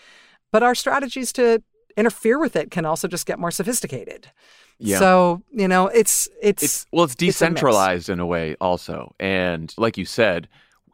[0.51, 1.63] But our strategies to
[1.97, 4.31] interfere with it can also just get more sophisticated.
[4.79, 4.99] Yeah.
[4.99, 9.15] So, you know, it's it's, it's well, it's decentralized it's in a way also.
[9.19, 10.49] And like you said,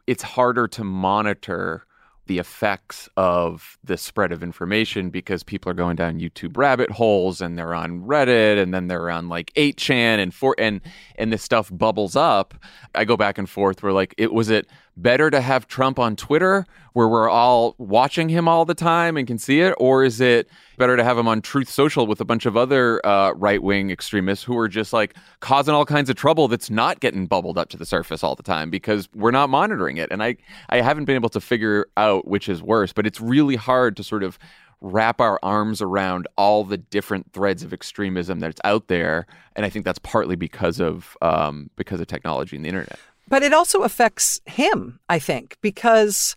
[0.07, 1.85] it's harder to monitor
[2.27, 7.41] the effects of the spread of information because people are going down YouTube rabbit holes
[7.41, 10.81] and they're on Reddit and then they're on like 8chan and for and
[11.17, 12.55] and this stuff bubbles up.
[12.93, 16.15] I go back and forth where like it was it better to have Trump on
[16.15, 19.75] Twitter where we're all watching him all the time and can see it?
[19.77, 23.05] Or is it better to have him on Truth Social with a bunch of other
[23.05, 27.01] uh, right wing extremists who are just like causing all kinds of trouble that's not
[27.01, 30.09] getting bubbled up to the surface all the time because we're not monitoring it?
[30.09, 30.37] And I,
[30.69, 34.03] I haven't been able to figure out which is worse, but it's really hard to
[34.03, 34.37] sort of
[34.81, 39.25] wrap our arms around all the different threads of extremism that's out there,
[39.55, 42.99] and I think that's partly because of um, because of technology and the internet.
[43.27, 46.35] But it also affects him, I think, because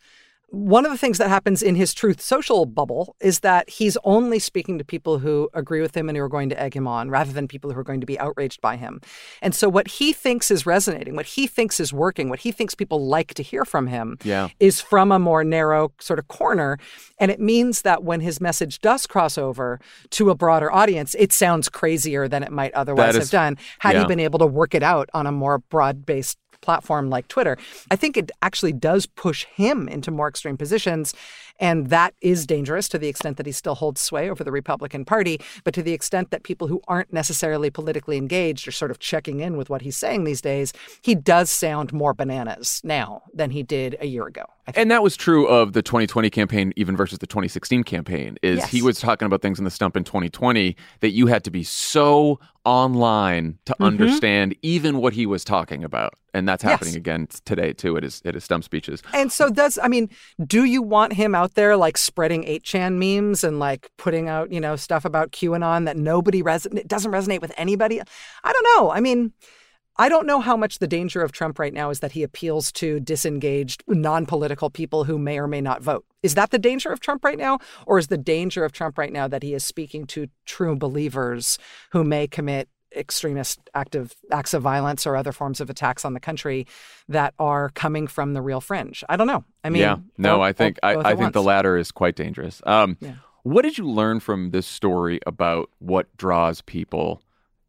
[0.51, 4.39] one of the things that happens in his truth social bubble is that he's only
[4.39, 7.11] speaking to people who agree with him and who are going to egg him on
[7.11, 9.01] rather than people who are going to be outraged by him.
[9.43, 12.75] And so what he thinks is resonating, what he thinks is working, what he thinks
[12.75, 14.49] people like to hear from him yeah.
[14.59, 16.79] is from a more narrow sort of corner.
[17.19, 19.79] And it means that when his message does cross over
[20.11, 23.95] to a broader audience, it sounds crazier than it might otherwise is, have done had
[23.95, 24.01] yeah.
[24.01, 27.57] he been able to work it out on a more broad based platform like Twitter,
[27.91, 31.15] I think it actually does push him into more extreme positions.
[31.59, 35.05] And that is dangerous to the extent that he still holds sway over the Republican
[35.05, 35.41] Party.
[35.65, 39.41] But to the extent that people who aren't necessarily politically engaged are sort of checking
[39.41, 43.63] in with what he's saying these days, he does sound more bananas now than he
[43.63, 44.45] did a year ago.
[44.77, 48.37] And that was true of the 2020 campaign, even versus the 2016 campaign.
[48.43, 48.71] Is yes.
[48.71, 51.63] he was talking about things in the stump in 2020 that you had to be
[51.63, 53.85] so online to mm-hmm.
[53.85, 56.99] understand even what he was talking about, and that's happening yes.
[56.99, 59.03] again today too at his at his stump speeches.
[59.15, 60.11] And so, does I mean,
[60.47, 64.61] do you want him out there like spreading 8chan memes and like putting out you
[64.61, 68.01] know stuff about QAnon that nobody res- doesn't resonate with anybody?
[68.45, 68.91] I don't know.
[68.91, 69.33] I mean.
[70.01, 72.71] I don't know how much the danger of Trump right now is that he appeals
[72.75, 76.05] to disengaged, non political people who may or may not vote.
[76.23, 77.59] Is that the danger of Trump right now?
[77.85, 81.59] Or is the danger of Trump right now that he is speaking to true believers
[81.91, 86.21] who may commit extremist active acts of violence or other forms of attacks on the
[86.21, 86.67] country
[87.09, 89.05] that are coming from the real fringe?
[89.09, 89.45] I don't know.
[89.65, 91.35] I mean, yeah, no, I think I, I think once.
[91.35, 92.63] the latter is quite dangerous.
[92.65, 93.15] Um, yeah.
[93.43, 97.23] What did you learn from this story about what draws people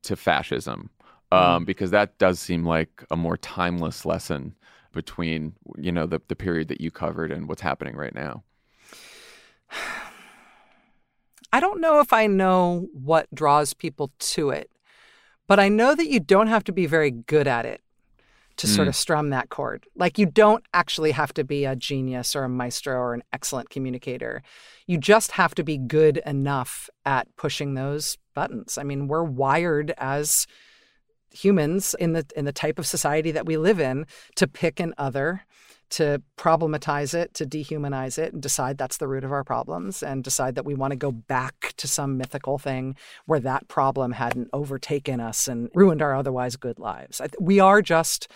[0.04, 0.90] to fascism?
[1.32, 1.66] um, mm-hmm.
[1.66, 4.56] because that does seem like a more timeless lesson
[4.92, 8.44] between you know the the period that you covered and what's happening right now.
[11.52, 14.70] I don't know if I know what draws people to it,
[15.50, 17.82] but I know that you don't have to be very good at it
[18.58, 18.76] to mm.
[18.76, 19.88] sort of strum that chord.
[19.96, 23.72] Like you don't actually have to be a genius or a maestro or an excellent
[23.72, 24.44] communicator.
[24.86, 28.78] You just have to be good enough at pushing those buttons.
[28.78, 30.46] I mean, we're wired as
[31.32, 34.94] humans in the in the type of society that we live in to pick an
[35.00, 35.46] other
[35.90, 40.24] to problematize it, to dehumanize it, and decide that's the root of our problems, and
[40.24, 44.50] decide that we want to go back to some mythical thing where that problem hadn't
[44.54, 47.22] overtaken us and ruined our otherwise good lives.
[47.40, 48.28] We are just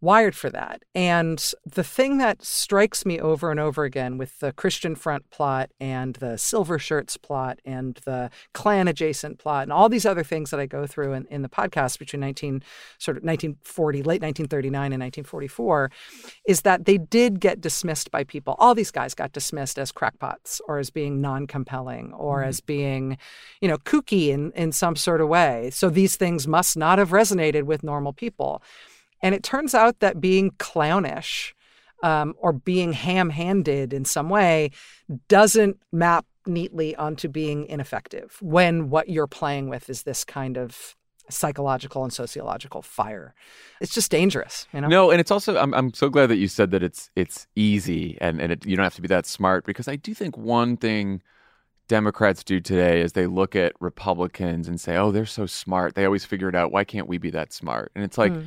[0.00, 0.82] wired for that.
[0.94, 5.70] And the thing that strikes me over and over again with the Christian Front plot
[5.80, 10.50] and the Silver Shirts plot and the Klan adjacent plot and all these other things
[10.50, 12.62] that I go through in, in the podcast between 19
[12.98, 15.90] sort of 1940, late 1939 and 1944,
[16.46, 18.54] is that they did get dismissed by people.
[18.58, 22.48] All these guys got dismissed as crackpots or as being non-compelling or mm-hmm.
[22.48, 23.18] as being,
[23.60, 25.70] you know, kooky in, in some sort of way.
[25.72, 28.62] So these things must not have resonated with normal people.
[29.22, 31.54] And it turns out that being clownish
[32.02, 34.70] um, or being ham handed in some way
[35.28, 40.96] doesn't map neatly onto being ineffective when what you're playing with is this kind of
[41.30, 43.34] psychological and sociological fire.
[43.82, 44.88] It's just dangerous, you know.
[44.88, 48.16] No, and it's also I'm I'm so glad that you said that it's it's easy
[48.20, 50.76] and and it, you don't have to be that smart because I do think one
[50.76, 51.22] thing
[51.86, 55.94] Democrats do today is they look at Republicans and say, "Oh, they're so smart.
[55.94, 56.72] They always figure it out.
[56.72, 58.46] Why can't we be that smart?" And it's like mm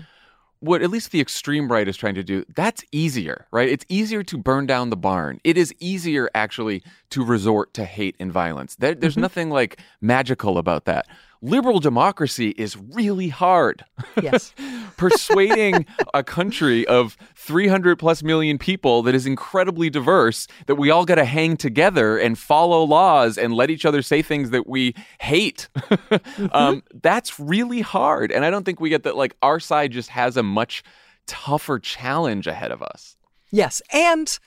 [0.62, 3.68] what at least the extreme right is trying to do, that's easier, right?
[3.68, 5.42] It's easier to burn down the barn.
[5.44, 8.76] It is easier actually to resort to hate and violence.
[8.76, 9.22] There, there's mm-hmm.
[9.22, 11.08] nothing like magical about that
[11.42, 13.84] liberal democracy is really hard.
[14.22, 14.54] Yes.
[14.98, 21.06] Persuading a country of 300 plus million people that is incredibly diverse that we all
[21.06, 24.94] got to hang together and follow laws and let each other say things that we
[25.20, 25.68] hate.
[25.76, 26.48] mm-hmm.
[26.52, 28.32] um, that's really hard.
[28.32, 30.84] And I don't think we get that, like, our side just has a much
[31.26, 33.18] tougher challenge ahead of us.
[33.52, 33.82] Yes.
[33.92, 34.38] And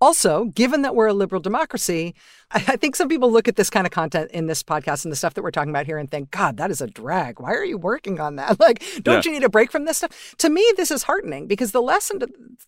[0.00, 2.14] also, given that we're a liberal democracy,
[2.52, 5.16] I think some people look at this kind of content in this podcast and the
[5.16, 7.40] stuff that we're talking about here and think, God, that is a drag.
[7.40, 8.56] Why are you working on that?
[8.66, 9.30] Like, don't yeah.
[9.30, 10.34] you need a break from this stuff?
[10.38, 12.20] To me, this is heartening because the lesson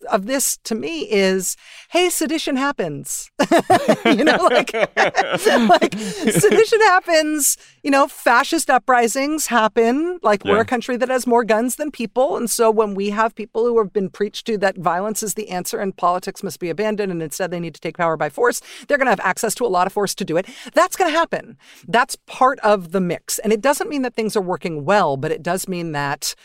[0.09, 1.57] of this to me is,
[1.89, 3.29] hey, sedition happens.
[4.05, 7.57] you know, like, like sedition happens.
[7.83, 10.19] You know, fascist uprisings happen.
[10.21, 10.51] Like, yeah.
[10.51, 12.37] we're a country that has more guns than people.
[12.37, 15.49] And so when we have people who have been preached to that violence is the
[15.49, 18.61] answer and politics must be abandoned and instead they need to take power by force,
[18.87, 20.47] they're going to have access to a lot of force to do it.
[20.73, 21.57] That's going to happen.
[21.87, 23.39] That's part of the mix.
[23.39, 26.35] And it doesn't mean that things are working well, but it does mean that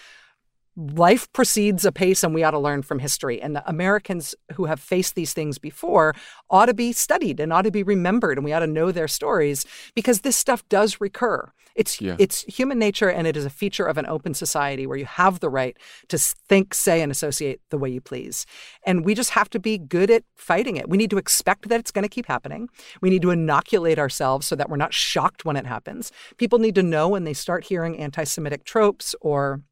[0.76, 3.40] life proceeds apace and we ought to learn from history.
[3.40, 6.14] And the Americans who have faced these things before
[6.50, 9.08] ought to be studied and ought to be remembered and we ought to know their
[9.08, 11.52] stories because this stuff does recur.
[11.74, 12.14] It's yeah.
[12.20, 15.40] it's human nature and it is a feature of an open society where you have
[15.40, 15.76] the right
[16.08, 18.46] to think, say and associate the way you please.
[18.86, 20.88] And we just have to be good at fighting it.
[20.88, 22.68] We need to expect that it's going to keep happening.
[23.00, 26.12] We need to inoculate ourselves so that we're not shocked when it happens.
[26.36, 29.62] People need to know when they start hearing anti-Semitic tropes or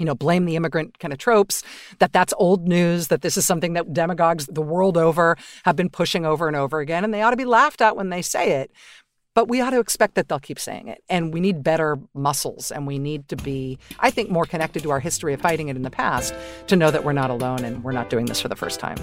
[0.00, 1.62] you know, blame the immigrant kind of tropes,
[1.98, 5.90] that that's old news, that this is something that demagogues the world over have been
[5.90, 8.62] pushing over and over again, and they ought to be laughed at when they say
[8.62, 8.72] it.
[9.34, 11.04] But we ought to expect that they'll keep saying it.
[11.08, 14.90] And we need better muscles, and we need to be, I think, more connected to
[14.90, 16.34] our history of fighting it in the past
[16.66, 18.96] to know that we're not alone and we're not doing this for the first time.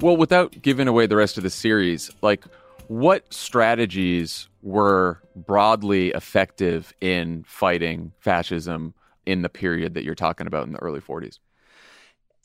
[0.00, 2.44] Well, without giving away the rest of the series, like
[2.88, 10.66] what strategies were broadly effective in fighting fascism in the period that you're talking about
[10.66, 11.38] in the early 40s?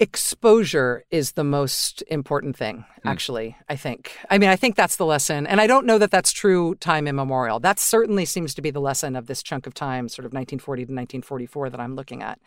[0.02, 3.08] exposure is the most important thing hmm.
[3.08, 3.56] actually mm.
[3.70, 6.32] i think i mean i think that's the lesson and i don't know that that's
[6.32, 10.10] true time immemorial that certainly seems to be the lesson of this chunk of time
[10.10, 12.40] sort of 1940 to 1944 that i'm looking at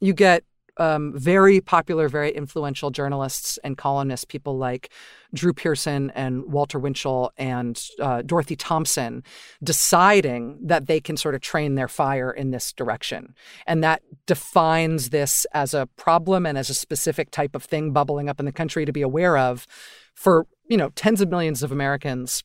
[0.00, 0.44] you get
[0.76, 4.90] um, very popular, very influential journalists and columnists, people like
[5.32, 9.22] Drew Pearson and Walter Winchell and uh, Dorothy Thompson,
[9.62, 13.34] deciding that they can sort of train their fire in this direction.
[13.66, 18.28] And that defines this as a problem and as a specific type of thing bubbling
[18.28, 19.66] up in the country to be aware of
[20.14, 22.42] for, you know, tens of millions of Americans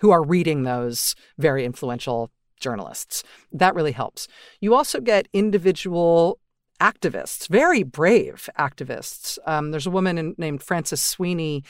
[0.00, 3.22] who are reading those very influential journalists.
[3.52, 4.28] That really helps.
[4.60, 6.38] You also get individual
[6.80, 9.38] activists, very brave activists.
[9.46, 11.64] Um, there's a woman in, named Frances Sweeney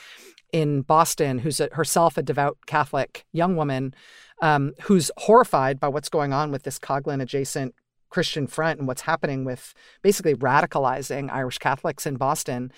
[0.51, 3.93] in Boston who's a, herself a devout Catholic young woman
[4.41, 7.75] um, who's horrified by what's going on with this Coughlin adjacent
[8.09, 12.71] Christian front and what's happening with basically radicalizing Irish Catholics in Boston.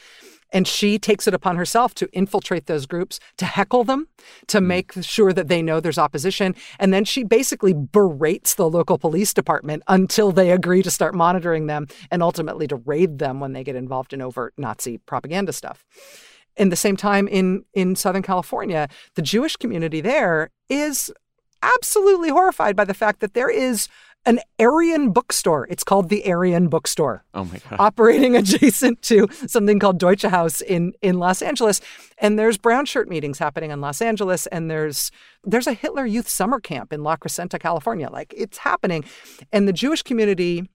[0.52, 4.08] And she takes it upon herself to infiltrate those groups, to heckle them,
[4.48, 4.68] to hmm.
[4.68, 6.56] make sure that they know there's opposition.
[6.80, 11.68] And then she basically berates the local police department until they agree to start monitoring
[11.68, 15.86] them and ultimately to raid them when they get involved in overt Nazi propaganda stuff.
[16.58, 21.12] In the same time, in, in Southern California, the Jewish community there is
[21.64, 23.88] absolutely horrified by the fact that there is
[24.26, 25.68] an Aryan bookstore.
[25.70, 27.24] It's called the Aryan Bookstore.
[27.34, 27.80] Oh my god.
[27.80, 31.82] Operating adjacent to something called Deutsche Haus in in Los Angeles,
[32.18, 35.12] and there's brown shirt meetings happening in Los Angeles, and there's
[35.44, 38.10] there's a Hitler Youth summer camp in La Crescenta, California.
[38.12, 39.04] Like it's happening,
[39.52, 40.70] and the Jewish community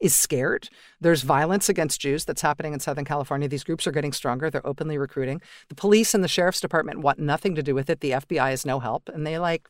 [0.00, 0.68] is scared.
[1.00, 3.48] There's violence against Jews that's happening in Southern California.
[3.48, 4.50] These groups are getting stronger.
[4.50, 5.40] They're openly recruiting.
[5.68, 8.00] The police and the sheriff's department want nothing to do with it.
[8.00, 9.08] The FBI is no help.
[9.08, 9.66] And they like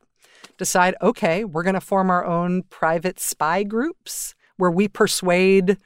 [0.57, 5.79] decide, okay, we're going to form our own private spy groups where we persuade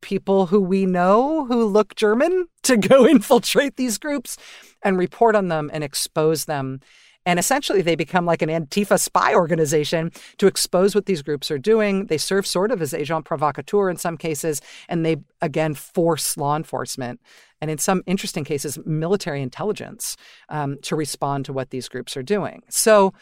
[0.00, 4.36] people who we know who look German to go infiltrate these groups
[4.82, 6.80] and report on them and expose them.
[7.26, 11.58] And essentially, they become like an Antifa spy organization to expose what these groups are
[11.58, 12.06] doing.
[12.06, 16.56] They serve sort of as agent provocateur in some cases, and they, again, force law
[16.56, 17.20] enforcement
[17.60, 20.16] and in some interesting cases, military intelligence
[20.48, 22.62] um, to respond to what these groups are doing.
[22.68, 23.12] So,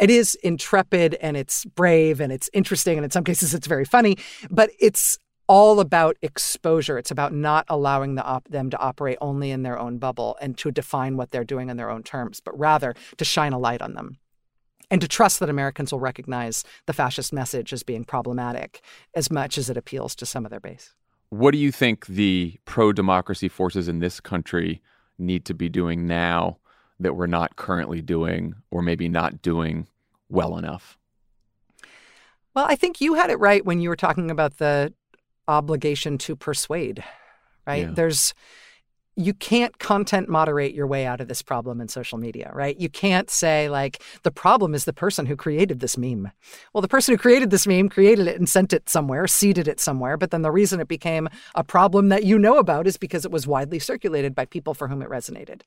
[0.00, 3.84] it is intrepid and it's brave and it's interesting and in some cases it's very
[3.84, 4.16] funny,
[4.50, 5.18] but it's
[5.48, 6.98] all about exposure.
[6.98, 10.58] It's about not allowing the op- them to operate only in their own bubble and
[10.58, 13.80] to define what they're doing in their own terms, but rather to shine a light
[13.80, 14.18] on them
[14.90, 18.80] and to trust that Americans will recognize the fascist message as being problematic
[19.14, 20.94] as much as it appeals to some of their base.
[21.30, 24.82] What do you think the pro democracy forces in this country
[25.18, 26.58] need to be doing now
[27.00, 29.86] that we're not currently doing or maybe not doing
[30.28, 30.98] well enough?
[32.54, 34.92] Well, I think you had it right when you were talking about the
[35.46, 37.04] obligation to persuade,
[37.66, 37.86] right?
[37.86, 37.92] Yeah.
[37.92, 38.34] There's
[39.18, 42.78] you can't content moderate your way out of this problem in social media, right?
[42.78, 46.30] You can't say, like, the problem is the person who created this meme.
[46.74, 49.80] Well, the person who created this meme created it and sent it somewhere, seeded it
[49.80, 50.18] somewhere.
[50.18, 53.30] But then the reason it became a problem that you know about is because it
[53.30, 55.62] was widely circulated by people for whom it resonated.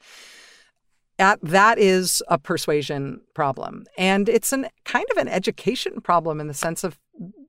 [1.20, 3.86] At, that is a persuasion problem.
[3.98, 6.98] And it's an kind of an education problem in the sense of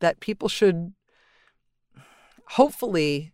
[0.00, 0.92] that people should
[2.48, 3.32] hopefully,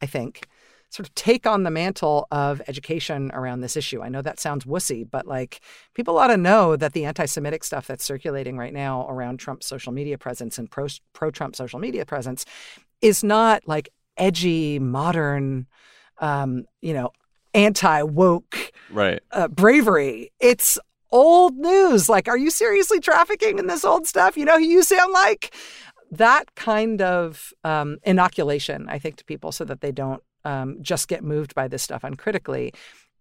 [0.00, 0.46] I think,
[0.90, 4.02] sort of take on the mantle of education around this issue.
[4.02, 5.60] I know that sounds wussy, but like
[5.94, 9.92] people ought to know that the anti-Semitic stuff that's circulating right now around Trump's social
[9.92, 12.44] media presence and pro pro Trump social media presence
[13.00, 15.66] is not like edgy, modern,
[16.18, 17.10] um, you know,
[17.54, 20.32] anti woke right uh, bravery.
[20.40, 20.78] It's
[21.10, 22.08] old news.
[22.08, 24.36] Like, are you seriously trafficking in this old stuff?
[24.36, 25.54] You know who you sound like?
[26.10, 31.08] That kind of um, inoculation, I think, to people so that they don't um, just
[31.08, 32.72] get moved by this stuff uncritically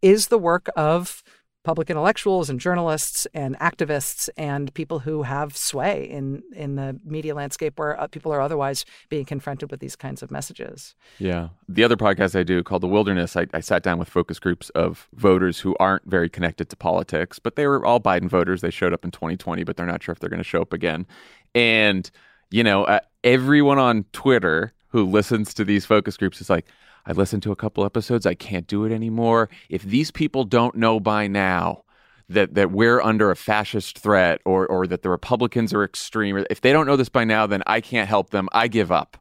[0.01, 1.23] is the work of
[1.63, 7.35] public intellectuals and journalists and activists and people who have sway in in the media
[7.35, 10.95] landscape where uh, people are otherwise being confronted with these kinds of messages.
[11.17, 11.49] Yeah.
[11.67, 14.69] The other podcast I do called The Wilderness, I, I sat down with focus groups
[14.71, 18.61] of voters who aren't very connected to politics, but they were all Biden voters.
[18.61, 20.71] They showed up in 2020, but they're not sure if they're going to show up
[20.71, 21.05] again.
[21.53, 22.09] And,
[22.51, 26.65] you know, uh, everyone on Twitter who listens to these focus groups is like,
[27.09, 28.27] I listened to a couple episodes.
[28.27, 29.49] I can't do it anymore.
[29.67, 31.83] If these people don't know by now
[32.29, 36.61] that that we're under a fascist threat or or that the Republicans are extreme, if
[36.61, 38.47] they don't know this by now, then I can't help them.
[38.51, 39.17] I give up.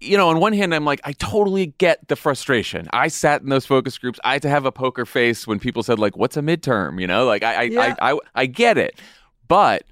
[0.00, 2.88] You know, on one hand, I'm like, I totally get the frustration.
[2.92, 4.18] I sat in those focus groups.
[4.24, 7.06] I had to have a poker face when people said, like, "What's a midterm?" You
[7.06, 7.94] know, like I, I, yeah.
[8.00, 9.00] I, I, I get it,
[9.46, 9.84] but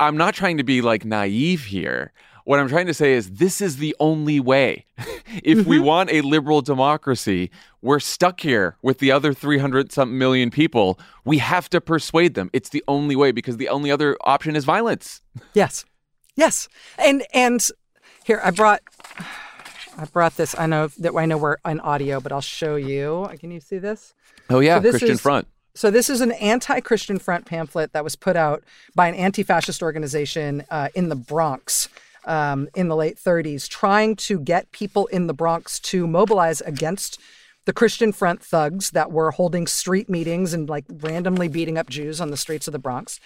[0.00, 2.12] I'm not trying to be like naive here.
[2.48, 4.86] What I'm trying to say is this is the only way.
[5.44, 5.68] if mm-hmm.
[5.68, 7.50] we want a liberal democracy,
[7.82, 10.98] we're stuck here with the other 300 something million people.
[11.26, 12.48] We have to persuade them.
[12.54, 15.20] It's the only way because the only other option is violence.
[15.52, 15.84] Yes.
[16.36, 16.70] Yes.
[16.98, 17.68] And and
[18.24, 18.80] here I brought
[19.98, 20.58] I brought this.
[20.58, 23.28] I know that I know we're on audio, but I'll show you.
[23.40, 24.14] Can you see this?
[24.48, 25.48] Oh yeah, so Christian is, Front.
[25.74, 30.64] So this is an anti-Christian Front pamphlet that was put out by an anti-fascist organization
[30.70, 31.90] uh, in the Bronx
[32.28, 37.18] um, in the late 30s, trying to get people in the Bronx to mobilize against
[37.64, 42.20] the Christian Front thugs that were holding street meetings and like randomly beating up Jews
[42.20, 43.18] on the streets of the Bronx.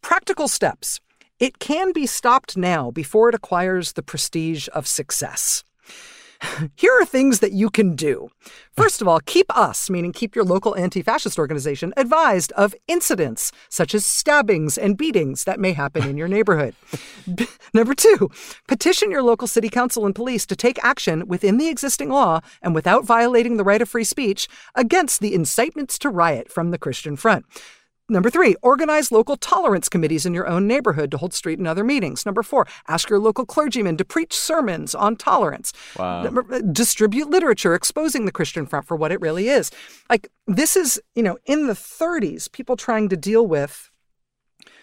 [0.00, 1.00] Practical steps.
[1.38, 5.64] It can be stopped now before it acquires the prestige of success.
[6.76, 8.28] Here are things that you can do.
[8.72, 13.52] First of all, keep us, meaning keep your local anti fascist organization, advised of incidents
[13.68, 16.74] such as stabbings and beatings that may happen in your neighborhood.
[17.74, 18.30] Number two,
[18.68, 22.74] petition your local city council and police to take action within the existing law and
[22.74, 27.16] without violating the right of free speech against the incitements to riot from the Christian
[27.16, 27.46] Front.
[28.12, 31.82] Number three, organize local tolerance committees in your own neighborhood to hold street and other
[31.82, 32.26] meetings.
[32.26, 35.72] Number four, ask your local clergyman to preach sermons on tolerance.
[35.98, 36.22] Wow.
[36.22, 39.70] Number, uh, distribute literature exposing the Christian front for what it really is.
[40.10, 43.90] Like, this is, you know, in the 30s, people trying to deal with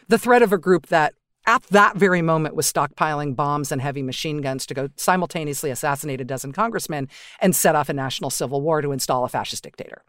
[0.07, 1.13] the threat of a group that
[1.45, 6.19] at that very moment was stockpiling bombs and heavy machine guns to go simultaneously assassinate
[6.19, 7.07] a dozen congressmen
[7.41, 10.03] and set off a national civil war to install a fascist dictator.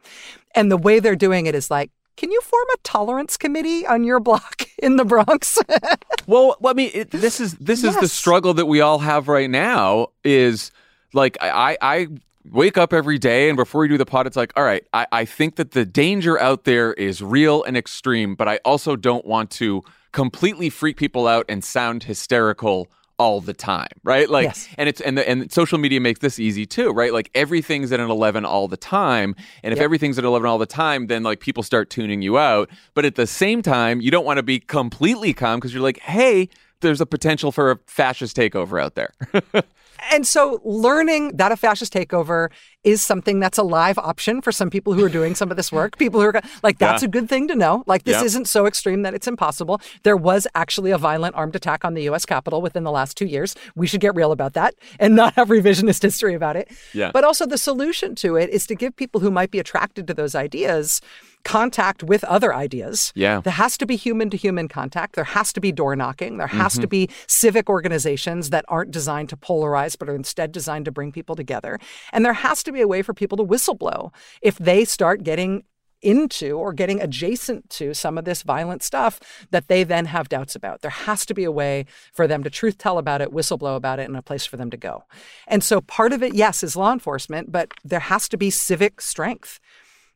[0.54, 4.04] And the way they're doing it is like, can you form a tolerance committee on
[4.04, 5.58] your block in the Bronx?
[6.26, 7.94] well, I mean, it, this is this yes.
[7.94, 10.08] is the struggle that we all have right now.
[10.24, 10.70] Is
[11.12, 12.08] like I I
[12.50, 15.06] wake up every day and before you do the pod, it's like, all right, I,
[15.12, 19.26] I think that the danger out there is real and extreme, but I also don't
[19.26, 19.82] want to
[20.12, 22.88] completely freak people out and sound hysterical
[23.20, 24.30] all the time, right?
[24.30, 24.66] Like, yes.
[24.78, 27.12] and it's and the, and social media makes this easy too, right?
[27.12, 29.84] Like everything's at an eleven all the time, and if yep.
[29.84, 32.70] everything's at eleven all the time, then like people start tuning you out.
[32.94, 35.98] But at the same time, you don't want to be completely calm because you're like,
[35.98, 36.48] hey,
[36.80, 39.12] there's a potential for a fascist takeover out there.
[40.10, 42.50] and so learning that a fascist takeover
[42.82, 45.70] is something that's a live option for some people who are doing some of this
[45.70, 45.98] work.
[45.98, 47.08] People who are like, that's yeah.
[47.08, 47.84] a good thing to know.
[47.86, 48.24] Like, this yeah.
[48.24, 49.80] isn't so extreme that it's impossible.
[50.02, 52.24] There was actually a violent armed attack on the U.S.
[52.24, 53.54] Capitol within the last two years.
[53.74, 56.70] We should get real about that and not have revisionist history about it.
[56.94, 57.10] Yeah.
[57.12, 60.14] But also, the solution to it is to give people who might be attracted to
[60.14, 61.02] those ideas
[61.44, 63.12] contact with other ideas.
[63.14, 63.40] Yeah.
[63.40, 65.14] There has to be human to human contact.
[65.14, 66.36] There has to be door knocking.
[66.36, 66.82] There has mm-hmm.
[66.82, 71.12] to be civic organizations that aren't designed to polarize, but are instead designed to bring
[71.12, 71.78] people together.
[72.12, 74.12] And there has to be a way for people to whistleblow
[74.42, 75.64] if they start getting
[76.02, 79.20] into or getting adjacent to some of this violent stuff
[79.50, 80.80] that they then have doubts about.
[80.80, 83.98] There has to be a way for them to truth tell about it, whistleblow about
[83.98, 85.04] it, and a place for them to go.
[85.46, 89.00] And so part of it, yes, is law enforcement, but there has to be civic
[89.00, 89.60] strength.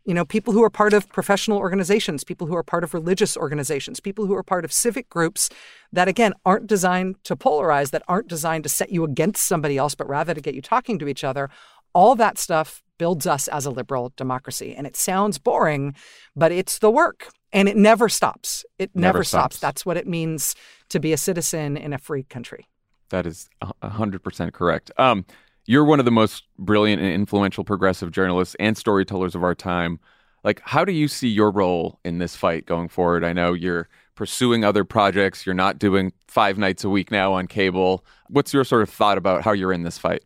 [0.05, 3.36] You know, people who are part of professional organizations, people who are part of religious
[3.36, 5.48] organizations, people who are part of civic groups
[5.92, 9.94] that, again, aren't designed to polarize, that aren't designed to set you against somebody else,
[9.94, 11.48] but rather to get you talking to each other.
[11.94, 14.74] All that stuff builds us as a liberal democracy.
[14.76, 15.94] And it sounds boring,
[16.36, 17.28] but it's the work.
[17.52, 18.64] And it never stops.
[18.78, 19.57] It never, never stops.
[19.57, 19.61] stops.
[19.61, 20.55] That's what it means
[20.88, 22.66] to be a citizen in a free country.
[23.11, 24.90] That is 100% correct.
[24.96, 25.24] Um,
[25.66, 29.98] you're one of the most brilliant and influential progressive journalists and storytellers of our time.
[30.42, 33.24] Like, how do you see your role in this fight going forward?
[33.24, 35.46] I know you're pursuing other projects.
[35.46, 38.04] You're not doing five nights a week now on cable.
[38.28, 40.22] What's your sort of thought about how you're in this fight?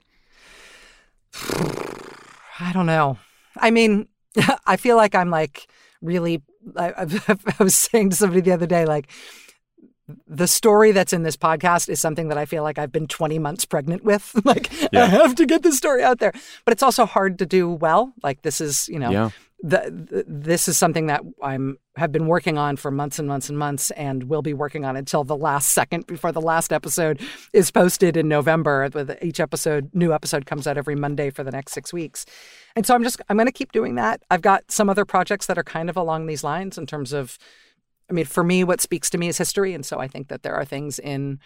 [2.61, 3.19] I don't know.
[3.57, 4.09] I mean,
[4.67, 5.69] I feel like I'm like
[6.03, 6.43] really.
[6.77, 6.93] I,
[7.29, 9.09] I, was saying to somebody the other day, like,
[10.27, 13.39] the story that's in this podcast is something that I feel like I've been 20
[13.39, 14.39] months pregnant with.
[14.45, 15.05] like, yeah.
[15.05, 16.33] I have to get this story out there.
[16.65, 18.13] But it's also hard to do well.
[18.23, 19.31] Like, this is, you know, yeah
[19.61, 23.49] the, the, this is something that I'm have been working on for months and months
[23.49, 27.21] and months, and will be working on until the last second before the last episode
[27.53, 28.89] is posted in November.
[28.95, 32.25] With each episode, new episode comes out every Monday for the next six weeks,
[32.77, 34.23] and so I'm just I'm going to keep doing that.
[34.31, 37.37] I've got some other projects that are kind of along these lines in terms of,
[38.11, 40.43] I mean, for me, what speaks to me is history, and so I think that
[40.43, 41.41] there are things in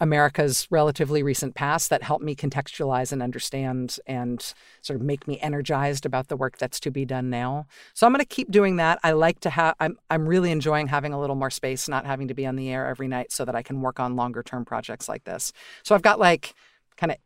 [0.00, 5.38] America's relatively recent past that help me contextualize and understand and sort of make me
[5.40, 7.66] energized about the work that's to be done now.
[7.94, 8.98] So I'm going to keep doing that.
[9.02, 12.28] I like to have I'm I'm really enjoying having a little more space, not having
[12.28, 14.64] to be on the air every night so that I can work on longer term
[14.64, 15.52] projects like this.
[15.82, 16.54] So I've got like
[16.96, 17.18] kind of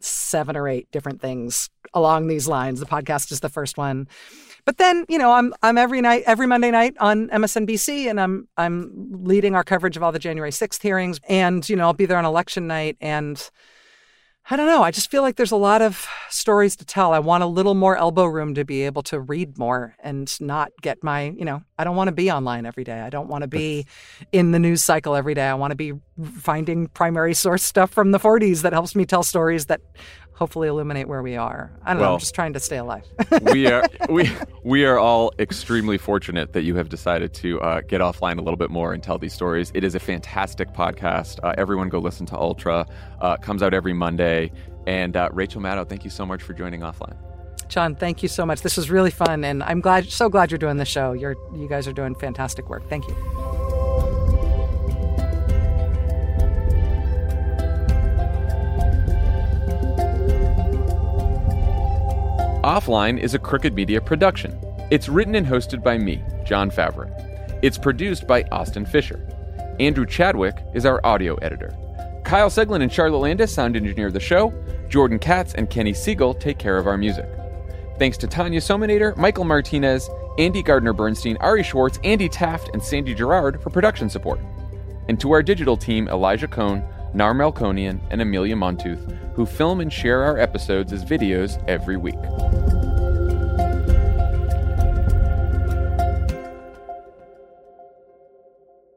[0.00, 2.80] seven or eight different things along these lines.
[2.80, 4.08] The podcast is the first one.
[4.64, 8.48] But then, you know, I'm I'm every night, every Monday night on MSNBC, and I'm
[8.56, 8.90] I'm
[9.24, 12.18] leading our coverage of all the January 6th hearings, and you know, I'll be there
[12.18, 13.50] on election night, and
[14.50, 14.82] I don't know.
[14.82, 17.12] I just feel like there's a lot of stories to tell.
[17.12, 20.72] I want a little more elbow room to be able to read more and not
[20.80, 22.98] get my, you know, I don't want to be online every day.
[22.98, 23.86] I don't want to be
[24.32, 25.46] in the news cycle every day.
[25.46, 25.92] I want to be
[26.40, 29.82] finding primary source stuff from the 40s that helps me tell stories that
[30.38, 31.72] hopefully illuminate where we are.
[31.84, 32.14] I don't well, know.
[32.14, 33.04] I'm just trying to stay alive.
[33.52, 34.30] we are we
[34.62, 38.56] we are all extremely fortunate that you have decided to uh, get offline a little
[38.56, 39.72] bit more and tell these stories.
[39.74, 41.40] It is a fantastic podcast.
[41.42, 42.86] Uh, everyone go listen to Ultra.
[43.20, 44.52] Uh, comes out every Monday.
[44.86, 47.16] And uh, Rachel Maddow, thank you so much for joining offline.
[47.68, 48.62] John, thank you so much.
[48.62, 51.12] This was really fun, and I'm glad, so glad you're doing the show.
[51.12, 52.88] You're you guys are doing fantastic work.
[52.88, 53.47] Thank you.
[62.68, 64.54] Offline is a Crooked Media production.
[64.90, 67.08] It's written and hosted by me, John Favreau.
[67.62, 69.26] It's produced by Austin Fisher.
[69.80, 71.74] Andrew Chadwick is our audio editor.
[72.26, 74.52] Kyle Seglin and Charlotte Landes sound engineer of the show.
[74.90, 77.26] Jordan Katz and Kenny Siegel take care of our music.
[77.98, 83.14] Thanks to Tanya Somanader, Michael Martinez, Andy Gardner Bernstein, Ari Schwartz, Andy Taft, and Sandy
[83.14, 84.40] Gerard for production support.
[85.08, 89.92] And to our digital team, Elijah Cohn, Nar Melkonian, and Amelia Montooth, who film and
[89.92, 92.18] share our episodes as videos every week.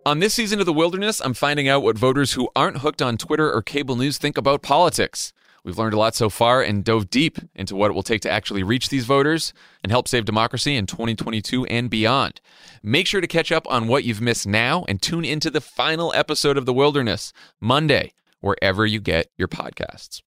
[0.04, 3.18] On this season of The Wilderness, I'm finding out what voters who aren't hooked on
[3.18, 5.32] Twitter or cable news think about politics.
[5.64, 8.32] We've learned a lot so far and dove deep into what it will take to
[8.32, 9.54] actually reach these voters
[9.84, 12.42] and help save democracy in 2022 and beyond.
[12.82, 16.12] Make sure to catch up on what you've missed now and tune into the final
[16.16, 20.22] episode of The Wilderness, Monday, wherever you get your podcasts.